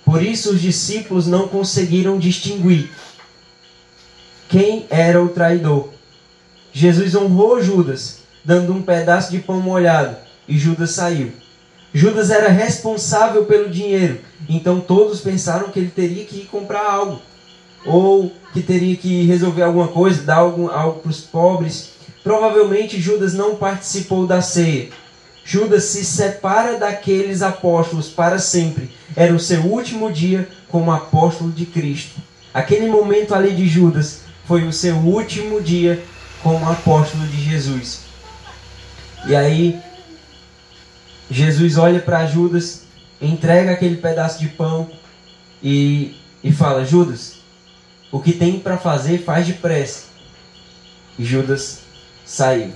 Por 0.05 0.23
isso 0.23 0.53
os 0.53 0.61
discípulos 0.61 1.27
não 1.27 1.49
conseguiram 1.49 2.19
distinguir 2.19 2.91
quem 4.49 4.87
era 4.89 5.23
o 5.23 5.29
traidor. 5.29 5.91
Jesus 6.73 7.15
honrou 7.15 7.63
Judas, 7.63 8.21
dando 8.45 8.73
um 8.73 8.83
pedaço 8.83 9.31
de 9.31 9.39
pão 9.39 9.61
molhado, 9.61 10.17
e 10.49 10.57
Judas 10.59 10.93
saiu. 10.93 11.33
Judas 11.93 12.31
era 12.31 12.49
responsável 12.49 13.45
pelo 13.45 13.69
dinheiro, 13.69 14.21
então 14.49 14.81
todos 14.81 15.21
pensaram 15.21 15.71
que 15.71 15.79
ele 15.79 15.91
teria 15.91 16.25
que 16.25 16.37
ir 16.37 16.47
comprar 16.47 16.85
algo, 16.91 17.21
ou 17.85 18.33
que 18.53 18.63
teria 18.63 18.97
que 18.97 19.25
resolver 19.25 19.63
alguma 19.63 19.89
coisa, 19.89 20.23
dar 20.23 20.37
algo, 20.37 20.69
para 20.69 21.11
os 21.11 21.21
pobres. 21.21 21.91
Provavelmente 22.23 23.01
Judas 23.01 23.35
não 23.35 23.57
participou 23.57 24.27
da 24.27 24.43
ceia. 24.43 24.89
Judas 25.45 25.85
se 25.85 26.05
separa 26.05 26.79
daqueles 26.79 27.41
apóstolos 27.41 28.09
para 28.09 28.39
sempre. 28.39 28.91
Era 29.17 29.35
o 29.35 29.41
seu 29.41 29.63
último 29.63 30.13
dia 30.13 30.47
como 30.69 30.93
apóstolo 30.93 31.51
de 31.51 31.65
Cristo. 31.65 32.21
Aquele 32.53 32.87
momento 32.89 33.35
ali 33.35 33.55
de 33.55 33.67
Judas 33.67 34.28
foi 34.49 34.67
o 34.67 34.73
seu 34.73 34.97
último 34.97 35.61
dia 35.61 36.03
como 36.43 36.67
apóstolo 36.71 37.27
de 37.27 37.39
Jesus. 37.39 38.01
E 39.27 39.37
aí, 39.37 39.79
Jesus 41.31 41.77
olha 41.77 42.01
para 42.01 42.25
Judas, 42.25 42.85
entrega 43.21 43.73
aquele 43.73 43.99
pedaço 43.99 44.41
de 44.41 44.49
pão 44.49 44.89
e, 45.63 46.17
e 46.43 46.51
fala: 46.51 46.83
Judas, 46.83 47.41
o 48.11 48.21
que 48.21 48.33
tem 48.33 48.59
para 48.59 48.79
fazer, 48.79 49.19
faz 49.19 49.47
depressa. 49.47 50.05
E 51.19 51.25
Judas 51.25 51.81
saiu 52.25 52.73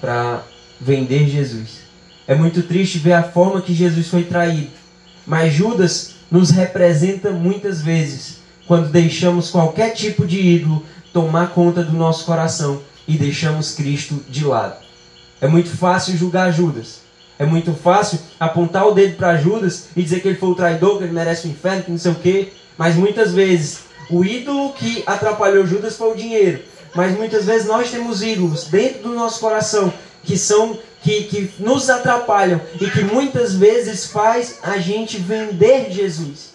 para 0.00 0.42
vender 0.80 1.28
Jesus. 1.28 1.82
É 2.26 2.34
muito 2.34 2.64
triste 2.64 2.98
ver 2.98 3.12
a 3.12 3.22
forma 3.22 3.62
que 3.62 3.72
Jesus 3.72 4.08
foi 4.08 4.24
traído. 4.24 4.70
Mas 5.24 5.54
Judas 5.54 6.16
nos 6.28 6.50
representa 6.50 7.30
muitas 7.30 7.80
vezes 7.80 8.38
quando 8.66 8.90
deixamos 8.90 9.50
qualquer 9.50 9.90
tipo 9.90 10.26
de 10.26 10.40
ídolo 10.40 10.84
tomar 11.12 11.50
conta 11.50 11.82
do 11.82 11.92
nosso 11.92 12.24
coração 12.24 12.80
e 13.06 13.16
deixamos 13.16 13.74
Cristo 13.74 14.22
de 14.28 14.44
lado. 14.44 14.76
É 15.40 15.48
muito 15.48 15.76
fácil 15.76 16.16
julgar 16.16 16.52
Judas. 16.52 17.02
É 17.38 17.44
muito 17.44 17.74
fácil 17.74 18.20
apontar 18.38 18.86
o 18.86 18.92
dedo 18.92 19.16
para 19.16 19.36
Judas 19.36 19.88
e 19.96 20.02
dizer 20.02 20.20
que 20.20 20.28
ele 20.28 20.38
foi 20.38 20.50
o 20.50 20.54
traidor, 20.54 20.98
que 20.98 21.04
ele 21.04 21.12
merece 21.12 21.48
o 21.48 21.50
inferno, 21.50 21.82
que 21.82 21.90
não 21.90 21.98
sei 21.98 22.12
o 22.12 22.16
quê. 22.16 22.52
Mas 22.78 22.94
muitas 22.94 23.32
vezes 23.32 23.80
o 24.08 24.24
ídolo 24.24 24.72
que 24.74 25.02
atrapalhou 25.06 25.66
Judas 25.66 25.96
foi 25.96 26.12
o 26.12 26.16
dinheiro. 26.16 26.62
Mas 26.94 27.16
muitas 27.16 27.46
vezes 27.46 27.66
nós 27.66 27.90
temos 27.90 28.22
ídolos 28.22 28.64
dentro 28.64 29.02
do 29.02 29.14
nosso 29.14 29.40
coração 29.40 29.92
que 30.22 30.38
são 30.38 30.78
que, 31.02 31.24
que 31.24 31.50
nos 31.58 31.90
atrapalham 31.90 32.60
e 32.80 32.88
que 32.88 33.02
muitas 33.02 33.54
vezes 33.54 34.06
faz 34.06 34.60
a 34.62 34.78
gente 34.78 35.18
vender 35.18 35.90
Jesus. 35.90 36.52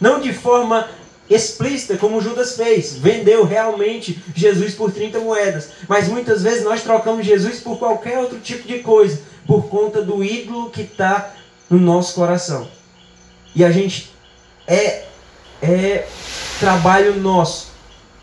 Não 0.00 0.18
de 0.20 0.32
forma 0.32 0.88
explícita, 1.28 1.96
como 1.96 2.20
Judas 2.20 2.56
fez, 2.56 2.96
vendeu 2.96 3.44
realmente 3.44 4.22
Jesus 4.34 4.74
por 4.74 4.92
30 4.92 5.18
moedas. 5.20 5.70
Mas 5.88 6.08
muitas 6.08 6.42
vezes 6.42 6.64
nós 6.64 6.82
trocamos 6.82 7.26
Jesus 7.26 7.60
por 7.60 7.78
qualquer 7.78 8.18
outro 8.18 8.38
tipo 8.38 8.66
de 8.66 8.78
coisa, 8.80 9.20
por 9.46 9.68
conta 9.68 10.02
do 10.02 10.22
ídolo 10.22 10.70
que 10.70 10.82
está 10.82 11.34
no 11.68 11.78
nosso 11.78 12.14
coração. 12.14 12.68
E 13.54 13.64
a 13.64 13.70
gente 13.70 14.10
é, 14.66 15.04
é 15.62 16.06
trabalho 16.60 17.16
nosso, 17.16 17.68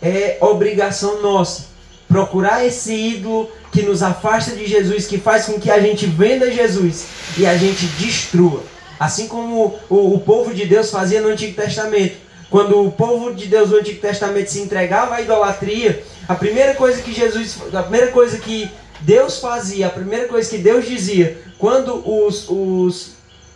é 0.02 0.38
obrigação 0.42 1.22
nossa 1.22 1.74
procurar 2.14 2.64
esse 2.64 2.94
ídolo 2.94 3.50
que 3.72 3.82
nos 3.82 4.04
afasta 4.04 4.56
de 4.56 4.68
Jesus, 4.68 5.08
que 5.08 5.18
faz 5.18 5.46
com 5.46 5.60
que 5.60 5.72
a 5.72 5.80
gente 5.80 6.06
venda 6.06 6.52
Jesus 6.52 7.08
e 7.36 7.46
a 7.48 7.58
gente 7.58 7.88
destrua. 7.98 8.64
Assim 9.00 9.28
como 9.28 9.80
o, 9.90 10.14
o 10.14 10.20
povo 10.20 10.54
de 10.54 10.64
Deus 10.66 10.92
fazia 10.92 11.20
no 11.20 11.30
Antigo 11.30 11.60
Testamento. 11.60 12.16
Quando 12.54 12.86
o 12.86 12.92
povo 12.92 13.34
de 13.34 13.48
Deus 13.48 13.72
no 13.72 13.78
Antigo 13.78 14.00
Testamento 14.00 14.52
se 14.52 14.62
entregava 14.62 15.16
à 15.16 15.22
idolatria, 15.22 16.04
a 16.28 16.36
primeira 16.36 16.76
coisa 16.76 17.02
que 17.02 17.12
Jesus, 17.12 17.58
a 17.74 17.82
primeira 17.82 18.12
coisa 18.12 18.38
que 18.38 18.70
Deus 19.02 19.40
fazia, 19.40 19.88
a 19.88 19.90
primeira 19.90 20.28
coisa 20.28 20.48
que 20.48 20.60
Deus 20.60 20.86
dizia, 20.86 21.42
quando 21.58 22.08
os, 22.08 22.48
os, 22.48 23.14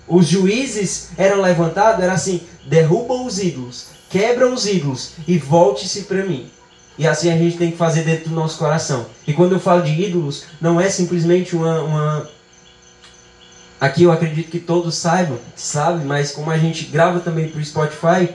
os 0.07 0.25
juízes 0.25 1.09
eram 1.15 1.43
levantados, 1.43 2.03
era 2.03 2.13
assim: 2.13 2.41
derruba 2.65 3.13
os 3.13 3.37
ídolos, 3.37 3.89
quebra 4.09 4.49
os 4.49 4.65
ídolos 4.65 5.11
e 5.27 5.37
volte-se 5.37 6.05
para 6.05 6.25
mim. 6.25 6.49
E 6.97 7.05
assim 7.05 7.31
a 7.31 7.37
gente 7.37 7.55
tem 7.55 7.69
que 7.69 7.77
fazer 7.77 8.01
dentro 8.01 8.29
do 8.29 8.35
nosso 8.35 8.57
coração. 8.57 9.05
E 9.27 9.31
quando 9.31 9.51
eu 9.51 9.59
falo 9.59 9.83
de 9.83 9.91
ídolos, 9.91 10.45
não 10.59 10.81
é 10.81 10.89
simplesmente 10.89 11.55
uma, 11.55 11.83
uma 11.83 12.29
aqui 13.79 14.01
eu 14.01 14.11
acredito 14.11 14.49
que 14.49 14.59
todos 14.59 14.95
saibam, 14.95 15.37
sabe, 15.55 16.03
mas 16.03 16.31
como 16.31 16.49
a 16.49 16.57
gente 16.57 16.85
grava 16.85 17.19
também 17.19 17.47
para 17.47 17.61
o 17.61 17.63
Spotify, 17.63 18.33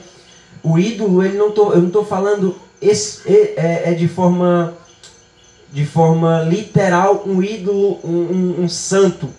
o 0.62 0.78
ídolo, 0.78 1.22
ele 1.22 1.36
não 1.36 1.50
tô, 1.50 1.72
eu 1.72 1.80
não 1.80 1.88
estou 1.88 2.04
falando 2.04 2.56
esse, 2.80 3.20
é, 3.26 3.90
é, 3.90 3.94
de 3.94 4.08
forma 4.08 4.74
de 5.72 5.86
forma 5.86 6.42
literal 6.42 7.24
um 7.26 7.42
ídolo, 7.42 7.98
um, 8.04 8.10
um, 8.10 8.64
um 8.64 8.68
santo 8.68 9.30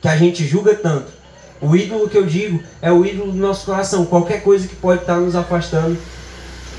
que 0.00 0.08
a 0.08 0.16
gente 0.16 0.46
julga 0.46 0.74
tanto. 0.74 1.12
O 1.60 1.76
ídolo 1.76 2.08
que 2.08 2.16
eu 2.16 2.26
digo 2.26 2.62
é 2.80 2.90
o 2.90 3.04
ídolo 3.04 3.30
do 3.30 3.38
nosso 3.38 3.66
coração, 3.66 4.06
qualquer 4.06 4.42
coisa 4.42 4.66
que 4.66 4.74
pode 4.74 5.02
estar 5.02 5.16
nos 5.18 5.36
afastando 5.36 5.98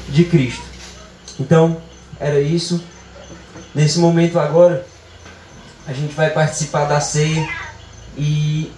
de 0.09 0.25
Cristo. 0.25 0.63
Então, 1.39 1.77
era 2.19 2.39
isso. 2.39 2.83
Nesse 3.73 3.99
momento 3.99 4.39
agora, 4.39 4.85
a 5.87 5.93
gente 5.93 6.13
vai 6.13 6.31
participar 6.31 6.85
da 6.85 6.99
ceia 6.99 7.47
e 8.17 8.71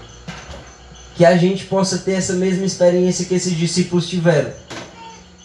que 1.15 1.25
a 1.25 1.37
gente 1.37 1.65
possa 1.65 1.97
ter 1.97 2.13
essa 2.13 2.33
mesma 2.33 2.65
experiência 2.65 3.25
que 3.25 3.33
esses 3.33 3.55
discípulos 3.55 4.07
tiveram. 4.07 4.51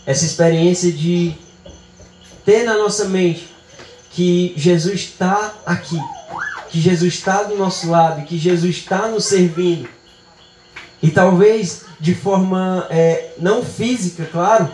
Essa 0.06 0.24
experiência 0.24 0.90
de 0.92 1.34
ter 2.44 2.64
na 2.64 2.76
nossa 2.76 3.04
mente 3.06 3.48
que 4.10 4.52
Jesus 4.56 5.00
está 5.00 5.54
aqui, 5.64 5.98
que 6.68 6.80
Jesus 6.80 7.14
está 7.14 7.42
do 7.44 7.56
nosso 7.56 7.90
lado, 7.90 8.24
que 8.24 8.38
Jesus 8.38 8.76
está 8.76 9.08
nos 9.08 9.24
servindo. 9.24 9.88
E 11.02 11.10
talvez 11.10 11.84
de 11.98 12.14
forma 12.14 12.86
é, 12.90 13.34
não 13.38 13.64
física, 13.64 14.26
claro, 14.26 14.68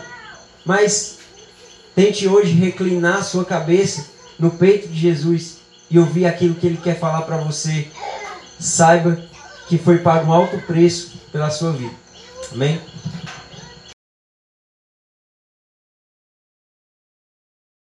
mas 0.65 1.19
tente 1.95 2.27
hoje 2.27 2.53
reclinar 2.53 3.23
sua 3.23 3.45
cabeça 3.45 4.07
no 4.39 4.51
peito 4.51 4.87
de 4.87 4.99
Jesus 4.99 5.57
e 5.89 5.97
ouvir 5.97 6.25
aquilo 6.25 6.55
que 6.55 6.67
Ele 6.67 6.77
quer 6.77 6.99
falar 6.99 7.21
para 7.23 7.37
você. 7.37 7.87
Saiba 8.59 9.21
que 9.67 9.77
foi 9.77 9.99
pago 9.99 10.29
um 10.29 10.33
alto 10.33 10.57
preço 10.59 11.13
pela 11.31 11.49
sua 11.49 11.71
vida. 11.71 11.93
Amém? 12.51 12.81